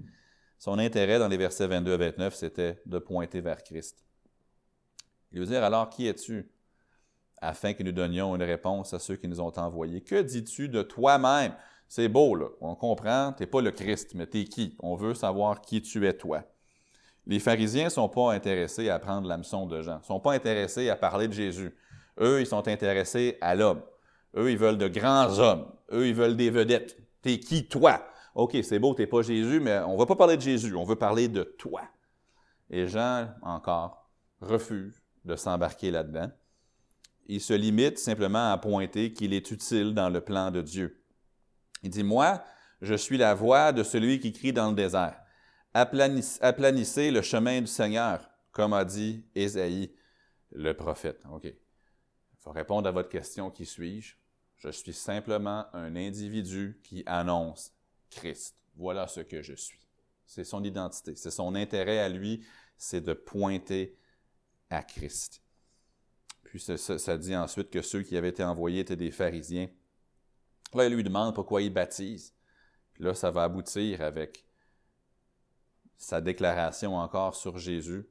Son 0.58 0.78
intérêt 0.78 1.18
dans 1.18 1.28
les 1.28 1.36
versets 1.36 1.66
22 1.66 1.92
à 1.92 1.96
29, 1.98 2.34
c'était 2.34 2.80
de 2.86 2.98
pointer 2.98 3.42
vers 3.42 3.62
Christ. 3.62 4.02
Il 5.32 5.40
veut 5.40 5.46
dire 5.46 5.64
alors, 5.64 5.88
qui 5.88 6.06
es-tu? 6.06 6.50
Afin 7.40 7.72
que 7.74 7.82
nous 7.82 7.92
donnions 7.92 8.36
une 8.36 8.42
réponse 8.42 8.94
à 8.94 8.98
ceux 8.98 9.16
qui 9.16 9.26
nous 9.28 9.40
ont 9.40 9.52
envoyés? 9.58 10.00
Que 10.00 10.22
dis-tu 10.22 10.68
de 10.68 10.82
toi-même? 10.82 11.54
C'est 11.88 12.08
beau, 12.08 12.34
là. 12.34 12.46
On 12.60 12.74
comprend, 12.74 13.32
tu 13.36 13.42
n'es 13.42 13.46
pas 13.46 13.60
le 13.60 13.70
Christ, 13.70 14.14
mais 14.14 14.26
tu 14.26 14.40
es 14.40 14.44
qui? 14.44 14.76
On 14.78 14.94
veut 14.94 15.14
savoir 15.14 15.60
qui 15.60 15.82
tu 15.82 16.06
es, 16.06 16.12
toi. 16.12 16.44
Les 17.26 17.38
pharisiens 17.38 17.84
ne 17.84 17.90
sont 17.90 18.08
pas 18.08 18.32
intéressés 18.32 18.88
à 18.88 18.98
prendre 18.98 19.28
l'hameçon 19.28 19.66
de 19.66 19.82
Jean, 19.82 19.98
ne 19.98 20.04
sont 20.04 20.20
pas 20.20 20.32
intéressés 20.32 20.88
à 20.88 20.96
parler 20.96 21.28
de 21.28 21.32
Jésus. 21.32 21.74
Eux, 22.20 22.40
ils 22.40 22.46
sont 22.46 22.66
intéressés 22.68 23.38
à 23.40 23.54
l'homme. 23.54 23.82
Eux, 24.36 24.50
ils 24.50 24.58
veulent 24.58 24.78
de 24.78 24.88
grands 24.88 25.38
hommes. 25.38 25.70
Eux, 25.92 26.08
ils 26.08 26.14
veulent 26.14 26.36
des 26.36 26.50
vedettes. 26.50 26.96
T'es 27.20 27.38
qui, 27.38 27.68
toi? 27.68 28.02
OK, 28.34 28.56
c'est 28.62 28.78
beau, 28.78 28.94
t'es 28.94 29.06
pas 29.06 29.22
Jésus, 29.22 29.60
mais 29.60 29.78
on 29.80 29.92
ne 29.94 29.98
va 29.98 30.06
pas 30.06 30.16
parler 30.16 30.36
de 30.36 30.42
Jésus, 30.42 30.74
on 30.74 30.84
veut 30.84 30.96
parler 30.96 31.28
de 31.28 31.42
toi. 31.42 31.82
Et 32.70 32.86
Jean, 32.86 33.28
encore, 33.42 34.10
refuse 34.40 35.01
de 35.24 35.36
s'embarquer 35.36 35.90
là-dedans. 35.90 36.30
Il 37.26 37.40
se 37.40 37.52
limite 37.52 37.98
simplement 37.98 38.52
à 38.52 38.58
pointer 38.58 39.12
qu'il 39.12 39.32
est 39.32 39.50
utile 39.50 39.94
dans 39.94 40.08
le 40.08 40.20
plan 40.20 40.50
de 40.50 40.60
Dieu. 40.60 41.02
Il 41.82 41.90
dit, 41.90 42.02
moi, 42.02 42.42
je 42.80 42.94
suis 42.94 43.16
la 43.16 43.34
voix 43.34 43.72
de 43.72 43.82
celui 43.82 44.18
qui 44.18 44.32
crie 44.32 44.52
dans 44.52 44.70
le 44.70 44.74
désert. 44.74 45.18
Aplanissez 45.74 47.10
le 47.10 47.22
chemin 47.22 47.60
du 47.60 47.66
Seigneur, 47.66 48.28
comme 48.50 48.72
a 48.72 48.84
dit 48.84 49.24
Ésaïe, 49.34 49.94
le 50.50 50.74
prophète. 50.74 51.22
OK. 51.32 51.44
Il 51.44 52.38
faut 52.40 52.50
répondre 52.50 52.88
à 52.88 52.92
votre 52.92 53.08
question, 53.08 53.50
qui 53.50 53.64
suis-je? 53.64 54.16
Je 54.58 54.68
suis 54.68 54.92
simplement 54.92 55.66
un 55.72 55.96
individu 55.96 56.80
qui 56.82 57.02
annonce 57.06 57.72
Christ. 58.10 58.56
Voilà 58.76 59.06
ce 59.06 59.20
que 59.20 59.42
je 59.42 59.54
suis. 59.54 59.88
C'est 60.26 60.44
son 60.44 60.62
identité. 60.62 61.14
C'est 61.16 61.30
son 61.30 61.54
intérêt 61.54 61.98
à 61.98 62.08
lui, 62.08 62.44
c'est 62.76 63.00
de 63.00 63.12
pointer 63.12 63.96
à 64.72 64.82
Christ. 64.82 65.42
Puis 66.44 66.60
ça, 66.60 67.16
dit 67.16 67.34
ensuite 67.34 67.70
que 67.70 67.82
ceux 67.82 68.02
qui 68.02 68.16
avaient 68.16 68.28
été 68.28 68.44
envoyés 68.44 68.80
étaient 68.80 68.96
des 68.96 69.10
pharisiens. 69.10 69.68
Là, 70.74 70.86
il 70.86 70.94
lui 70.94 71.04
demande 71.04 71.34
pourquoi 71.34 71.62
il 71.62 71.72
baptise. 71.72 72.34
Puis 72.92 73.04
là, 73.04 73.14
ça 73.14 73.30
va 73.30 73.44
aboutir 73.44 74.02
avec 74.02 74.44
sa 75.96 76.20
déclaration 76.20 76.96
encore 76.96 77.34
sur 77.34 77.58
Jésus, 77.58 78.04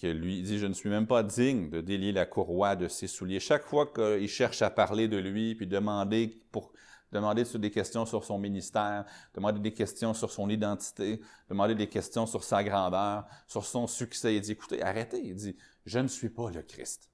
que 0.00 0.06
lui 0.06 0.42
dit, 0.42 0.58
je 0.58 0.66
ne 0.66 0.72
suis 0.72 0.88
même 0.88 1.06
pas 1.06 1.22
digne 1.22 1.70
de 1.70 1.80
délier 1.80 2.12
la 2.12 2.26
courroie 2.26 2.74
de 2.74 2.88
ses 2.88 3.06
souliers. 3.06 3.40
Chaque 3.40 3.64
fois 3.64 3.86
qu'il 3.86 4.28
cherche 4.28 4.62
à 4.62 4.70
parler 4.70 5.08
de 5.08 5.18
lui, 5.18 5.54
puis 5.54 5.66
demander 5.66 6.42
pour 6.50 6.72
demander 7.12 7.44
des 7.44 7.70
questions 7.70 8.06
sur 8.06 8.24
son 8.24 8.38
ministère, 8.38 9.04
demander 9.34 9.60
des 9.60 9.72
questions 9.72 10.14
sur 10.14 10.30
son 10.30 10.48
identité, 10.48 11.20
demander 11.48 11.74
des 11.74 11.88
questions 11.88 12.26
sur 12.26 12.44
sa 12.44 12.62
grandeur, 12.62 13.26
sur 13.46 13.64
son 13.64 13.86
succès. 13.86 14.36
Il 14.36 14.40
dit, 14.40 14.52
écoutez, 14.52 14.82
arrêtez. 14.82 15.20
Il 15.22 15.34
dit, 15.34 15.56
je 15.84 15.98
ne 15.98 16.08
suis 16.08 16.28
pas 16.28 16.50
le 16.50 16.62
Christ. 16.62 17.10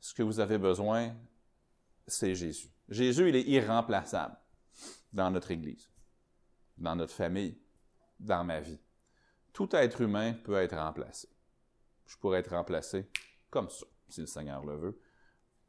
Ce 0.00 0.14
que 0.14 0.22
vous 0.22 0.40
avez 0.40 0.58
besoin, 0.58 1.14
c'est 2.06 2.34
Jésus. 2.34 2.70
Jésus, 2.88 3.28
il 3.28 3.36
est 3.36 3.48
irremplaçable 3.48 4.36
dans 5.12 5.30
notre 5.30 5.50
Église, 5.50 5.90
dans 6.76 6.96
notre 6.96 7.14
famille, 7.14 7.58
dans 8.20 8.44
ma 8.44 8.60
vie. 8.60 8.80
Tout 9.52 9.74
être 9.74 10.00
humain 10.00 10.34
peut 10.34 10.56
être 10.56 10.76
remplacé. 10.76 11.28
Je 12.06 12.16
pourrais 12.18 12.40
être 12.40 12.50
remplacé 12.50 13.08
comme 13.50 13.70
ça, 13.70 13.86
si 14.08 14.20
le 14.20 14.26
Seigneur 14.26 14.64
le 14.64 14.76
veut. 14.76 15.00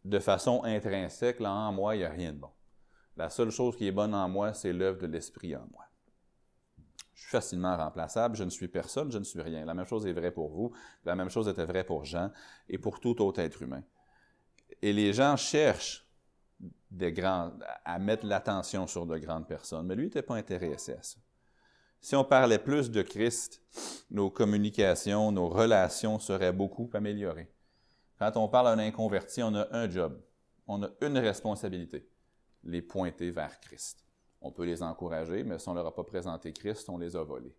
De 0.03 0.19
façon 0.19 0.63
intrinsèque, 0.63 1.39
là, 1.39 1.51
en 1.51 1.71
moi, 1.71 1.95
il 1.95 1.99
n'y 1.99 2.05
a 2.05 2.09
rien 2.09 2.33
de 2.33 2.39
bon. 2.39 2.51
La 3.15 3.29
seule 3.29 3.51
chose 3.51 3.77
qui 3.77 3.87
est 3.87 3.91
bonne 3.91 4.13
en 4.13 4.27
moi, 4.27 4.53
c'est 4.53 4.73
l'œuvre 4.73 4.99
de 4.99 5.07
l'Esprit 5.07 5.55
en 5.55 5.65
moi. 5.71 5.85
Je 7.15 7.21
suis 7.21 7.31
facilement 7.31 7.75
remplaçable, 7.77 8.35
je 8.35 8.43
ne 8.43 8.49
suis 8.49 8.67
personne, 8.67 9.11
je 9.11 9.17
ne 9.17 9.23
suis 9.23 9.41
rien. 9.41 9.63
La 9.65 9.73
même 9.73 9.87
chose 9.87 10.05
est 10.05 10.13
vraie 10.13 10.31
pour 10.31 10.49
vous, 10.49 10.73
la 11.05 11.15
même 11.15 11.29
chose 11.29 11.47
était 11.47 11.65
vraie 11.65 11.85
pour 11.85 12.03
Jean 12.03 12.29
et 12.67 12.77
pour 12.77 12.99
tout 12.99 13.21
autre 13.21 13.39
être 13.39 13.61
humain. 13.61 13.83
Et 14.81 14.91
les 14.91 15.13
gens 15.13 15.37
cherchent 15.37 16.05
à 17.85 17.99
mettre 17.99 18.25
l'attention 18.25 18.85
sur 18.85 19.05
de 19.05 19.17
grandes 19.17 19.47
personnes, 19.47 19.87
mais 19.87 19.95
lui 19.95 20.05
n'était 20.05 20.21
pas 20.21 20.35
intéressé 20.35 20.93
à 20.93 21.01
ça. 21.01 21.17
Si 22.01 22.15
on 22.15 22.23
parlait 22.23 22.59
plus 22.59 22.91
de 22.91 23.01
Christ, 23.01 23.63
nos 24.11 24.29
communications, 24.29 25.31
nos 25.31 25.49
relations 25.49 26.19
seraient 26.19 26.53
beaucoup 26.53 26.89
améliorées. 26.93 27.51
Quand 28.19 28.37
on 28.37 28.47
parle 28.47 28.67
à 28.67 28.71
un 28.71 28.79
inconverti, 28.79 29.41
on 29.41 29.55
a 29.55 29.67
un 29.71 29.89
job, 29.89 30.21
on 30.67 30.83
a 30.83 30.89
une 31.01 31.17
responsabilité, 31.17 32.07
les 32.63 32.81
pointer 32.81 33.31
vers 33.31 33.59
Christ. 33.59 34.04
On 34.41 34.51
peut 34.51 34.65
les 34.65 34.83
encourager, 34.83 35.43
mais 35.43 35.57
si 35.59 35.67
on 35.69 35.73
ne 35.73 35.77
leur 35.77 35.87
a 35.87 35.95
pas 35.95 36.03
présenté 36.03 36.53
Christ, 36.53 36.89
on 36.89 36.97
les 36.97 37.15
a 37.15 37.23
volés. 37.23 37.55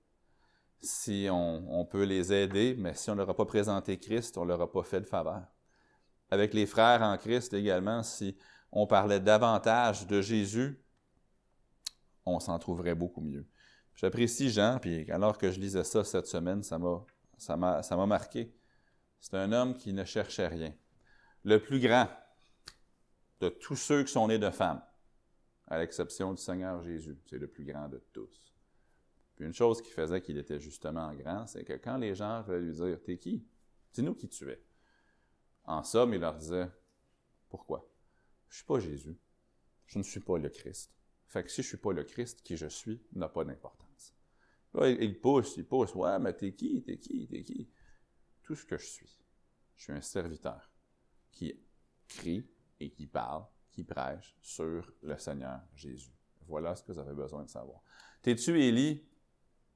Si 0.78 1.26
on, 1.30 1.84
peut 1.86 2.04
les 2.04 2.32
aider, 2.32 2.76
mais 2.78 2.94
si 2.94 3.10
on 3.10 3.14
ne 3.14 3.18
leur 3.18 3.30
a 3.30 3.34
pas 3.34 3.46
présenté 3.46 3.98
Christ, 3.98 4.36
on 4.38 4.42
ne 4.42 4.48
leur 4.48 4.60
a 4.60 4.70
pas 4.70 4.82
fait 4.82 5.00
de 5.00 5.06
faveur. 5.06 5.42
Avec 6.30 6.54
les 6.54 6.66
frères 6.66 7.02
en 7.02 7.16
Christ 7.16 7.54
également, 7.54 8.02
si 8.02 8.36
on 8.70 8.86
parlait 8.86 9.20
davantage 9.20 10.06
de 10.06 10.20
Jésus, 10.20 10.80
on 12.26 12.40
s'en 12.40 12.58
trouverait 12.58 12.94
beaucoup 12.94 13.20
mieux. 13.20 13.46
J'apprécie 13.94 14.50
Jean, 14.50 14.78
puis 14.78 15.10
alors 15.10 15.38
que 15.38 15.50
je 15.50 15.58
lisais 15.58 15.84
ça 15.84 16.04
cette 16.04 16.26
semaine, 16.26 16.62
ça 16.62 16.78
m'a, 16.78 18.06
marqué. 18.06 18.54
C'est 19.18 19.36
un 19.36 19.52
homme 19.52 19.74
qui 19.76 19.94
ne 19.94 20.04
cherchait 20.04 20.48
rien. 20.48 20.74
Le 21.44 21.62
plus 21.62 21.80
grand 21.80 22.08
de 23.40 23.48
tous 23.48 23.76
ceux 23.76 24.04
qui 24.04 24.12
sont 24.12 24.28
nés 24.28 24.38
de 24.38 24.50
femmes, 24.50 24.82
à 25.66 25.78
l'exception 25.78 26.32
du 26.32 26.40
Seigneur 26.40 26.80
Jésus, 26.82 27.18
c'est 27.26 27.38
le 27.38 27.48
plus 27.48 27.64
grand 27.64 27.88
de 27.88 27.98
tous. 28.12 28.54
Puis 29.34 29.44
une 29.44 29.52
chose 29.52 29.82
qui 29.82 29.90
faisait 29.90 30.22
qu'il 30.22 30.38
était 30.38 30.58
justement 30.58 31.12
grand, 31.14 31.46
c'est 31.46 31.64
que 31.64 31.74
quand 31.74 31.98
les 31.98 32.14
gens 32.14 32.42
veulent 32.42 32.64
lui 32.64 32.72
dire 32.72 33.02
T'es 33.02 33.18
qui? 33.18 33.46
Dis-nous 33.92 34.14
qui 34.14 34.28
tu 34.28 34.48
es. 34.50 34.62
En 35.64 35.82
somme, 35.82 36.14
il 36.14 36.20
leur 36.20 36.36
disait 36.36 36.70
Pourquoi? 37.48 37.90
Je 38.48 38.54
ne 38.54 38.56
suis 38.56 38.64
pas 38.64 38.80
Jésus. 38.80 39.18
Je 39.86 39.98
ne 39.98 40.02
suis 40.02 40.20
pas 40.20 40.38
le 40.38 40.48
Christ. 40.48 40.92
Fait 41.26 41.42
que 41.42 41.50
si 41.50 41.62
je 41.62 41.66
ne 41.66 41.68
suis 41.68 41.76
pas 41.76 41.92
le 41.92 42.04
Christ, 42.04 42.42
qui 42.42 42.56
je 42.56 42.66
suis 42.66 43.02
n'a 43.12 43.28
pas 43.28 43.44
d'importance. 43.44 44.14
Là, 44.74 44.88
il 44.88 45.20
pousse, 45.20 45.56
il 45.56 45.66
pousse. 45.66 45.94
Ouais, 45.94 46.18
mais 46.18 46.32
t'es 46.32 46.54
qui, 46.54 46.82
t'es 46.82 46.98
qui, 46.98 47.26
t'es 47.26 47.42
qui? 47.42 47.68
Tout 48.42 48.54
ce 48.54 48.64
que 48.64 48.78
je 48.78 48.86
suis. 48.86 49.18
Je 49.76 49.84
suis 49.84 49.92
un 49.92 50.00
serviteur 50.00 50.70
qui 51.30 51.60
crie 52.08 52.48
et 52.80 52.90
qui 52.90 53.06
parle, 53.06 53.44
qui 53.76 53.84
prêche 53.84 54.34
sur 54.40 54.90
le 55.02 55.18
Seigneur 55.18 55.60
Jésus. 55.74 56.10
Voilà 56.48 56.74
ce 56.74 56.82
que 56.82 56.92
vous 56.92 56.98
avez 56.98 57.12
besoin 57.12 57.44
de 57.44 57.50
savoir. 57.50 57.82
T'es-tu 58.22 58.58
Élie? 58.58 59.04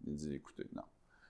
Il 0.07 0.17
dit, 0.17 0.35
écoutez, 0.37 0.67
non. 0.75 0.85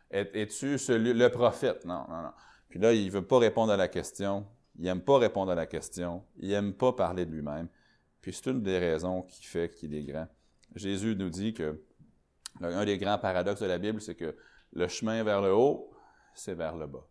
Es-tu 0.09 0.77
le 0.77 1.29
prophète? 1.29 1.85
Non, 1.85 2.07
non, 2.09 2.23
non. 2.23 2.33
Puis 2.69 2.79
là, 2.79 2.93
il 2.93 3.07
ne 3.07 3.11
veut 3.11 3.27
pas 3.27 3.39
répondre 3.39 3.73
à 3.73 3.77
la 3.77 3.89
question. 3.89 4.47
Il 4.77 4.85
n'aime 4.85 5.03
pas 5.03 5.19
répondre 5.19 5.51
à 5.51 5.57
la 5.57 5.67
question. 5.67 6.25
Il 6.37 6.51
n'aime 6.51 6.73
pas 6.73 6.93
parler 6.93 7.27
de 7.27 7.33
lui-même. 7.33 7.69
Puis 8.21 8.33
c'est 8.33 8.51
une 8.51 8.63
des 8.63 8.79
raisons 8.79 9.23
qui 9.23 9.45
fait 9.45 9.75
qu'il 9.75 9.93
est 9.93 10.05
grand. 10.05 10.29
Jésus 10.77 11.17
nous 11.17 11.31
dit 11.31 11.53
que 11.53 11.83
un 12.61 12.85
des 12.85 12.99
grands 12.99 13.19
paradoxes 13.19 13.63
de 13.63 13.67
la 13.67 13.79
Bible, 13.79 14.01
c'est 14.01 14.15
que 14.15 14.37
le 14.73 14.87
chemin 14.87 15.25
vers 15.25 15.41
le 15.41 15.53
haut, 15.53 15.91
c'est 16.35 16.55
vers 16.55 16.77
le 16.77 16.87
bas. 16.87 17.09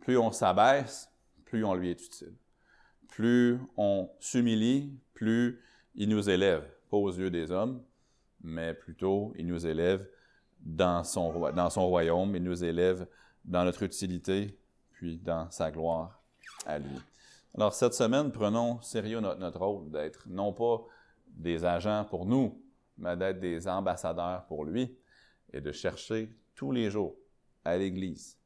Plus 0.00 0.18
on 0.18 0.32
s'abaisse, 0.32 1.08
plus 1.44 1.64
on 1.64 1.74
lui 1.74 1.90
est 1.90 2.04
utile. 2.04 2.34
Plus 3.08 3.58
on 3.76 4.08
s'humilie, 4.20 4.92
plus 5.14 5.60
il 5.94 6.08
nous 6.08 6.30
élève, 6.30 6.64
pas 6.90 6.96
aux 6.96 7.10
yeux 7.10 7.30
des 7.30 7.50
hommes, 7.50 7.82
mais 8.42 8.74
plutôt 8.74 9.32
il 9.36 9.46
nous 9.46 9.66
élève 9.66 10.08
dans 10.60 11.04
son, 11.04 11.50
dans 11.52 11.70
son 11.70 11.88
royaume, 11.88 12.36
il 12.36 12.42
nous 12.42 12.64
élève 12.64 13.06
dans 13.44 13.64
notre 13.64 13.82
utilité, 13.82 14.56
puis 14.92 15.18
dans 15.18 15.50
sa 15.50 15.70
gloire 15.70 16.22
à 16.66 16.78
lui. 16.78 16.98
Alors, 17.54 17.72
cette 17.72 17.94
semaine, 17.94 18.30
prenons 18.30 18.80
sérieux 18.82 19.20
notre, 19.20 19.58
rôle 19.58 19.90
d'être 19.90 20.28
non 20.28 20.52
pas 20.52 20.84
des 21.26 21.64
agents 21.64 22.04
pour 22.04 22.26
nous, 22.26 22.62
mais 22.96 23.16
d'être 23.16 23.40
des 23.40 23.66
ambassadeurs 23.66 24.44
pour 24.46 24.64
lui 24.64 24.96
et 25.52 25.60
de 25.60 25.72
chercher 25.72 26.32
tous 26.54 26.72
les 26.72 26.90
jours 26.90 27.16
à 27.64 27.76
l'Église, 27.76 28.38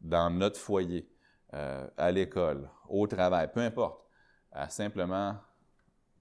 dans 0.00 0.30
notre 0.30 0.58
foyer, 0.58 1.08
euh, 1.54 1.86
à 1.96 2.10
l'école, 2.10 2.68
au 2.88 3.06
travail, 3.06 3.50
peu 3.52 3.60
importe, 3.60 4.06
à 4.52 4.68
simplement 4.68 5.36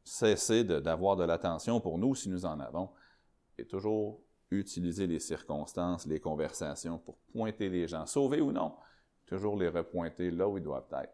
cesser 0.04 0.64
d'avoir 0.64 1.16
de, 1.16 1.24
l'attention 1.24 1.80
pour 1.80 1.98
nous 1.98 2.16
si 2.16 2.30
nous 2.30 2.46
en 2.46 2.60
avons 2.60 2.90
et 3.58 3.66
toujours 3.66 4.22
utiliser 4.52 5.06
les 5.06 5.20
circonstances, 5.20 6.06
les 6.06 6.20
conversations 6.20 6.98
pour 6.98 7.18
pointer 7.32 7.70
les 7.70 7.88
gens, 7.88 8.06
sauvés 8.06 8.42
ou 8.42 8.52
non, 8.52 8.76
toujours 9.26 9.56
les 9.56 9.70
repointer 9.70 10.32
là 10.32 10.48
où 10.48 10.58
ils 10.58 10.64
doivent 10.64 10.88
être 10.92 11.14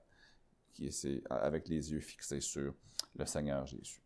avec 1.29 1.67
les 1.67 1.91
yeux 1.91 1.99
fixés 1.99 2.41
sur 2.41 2.73
le 3.15 3.25
Seigneur 3.25 3.65
Jésus. 3.65 4.01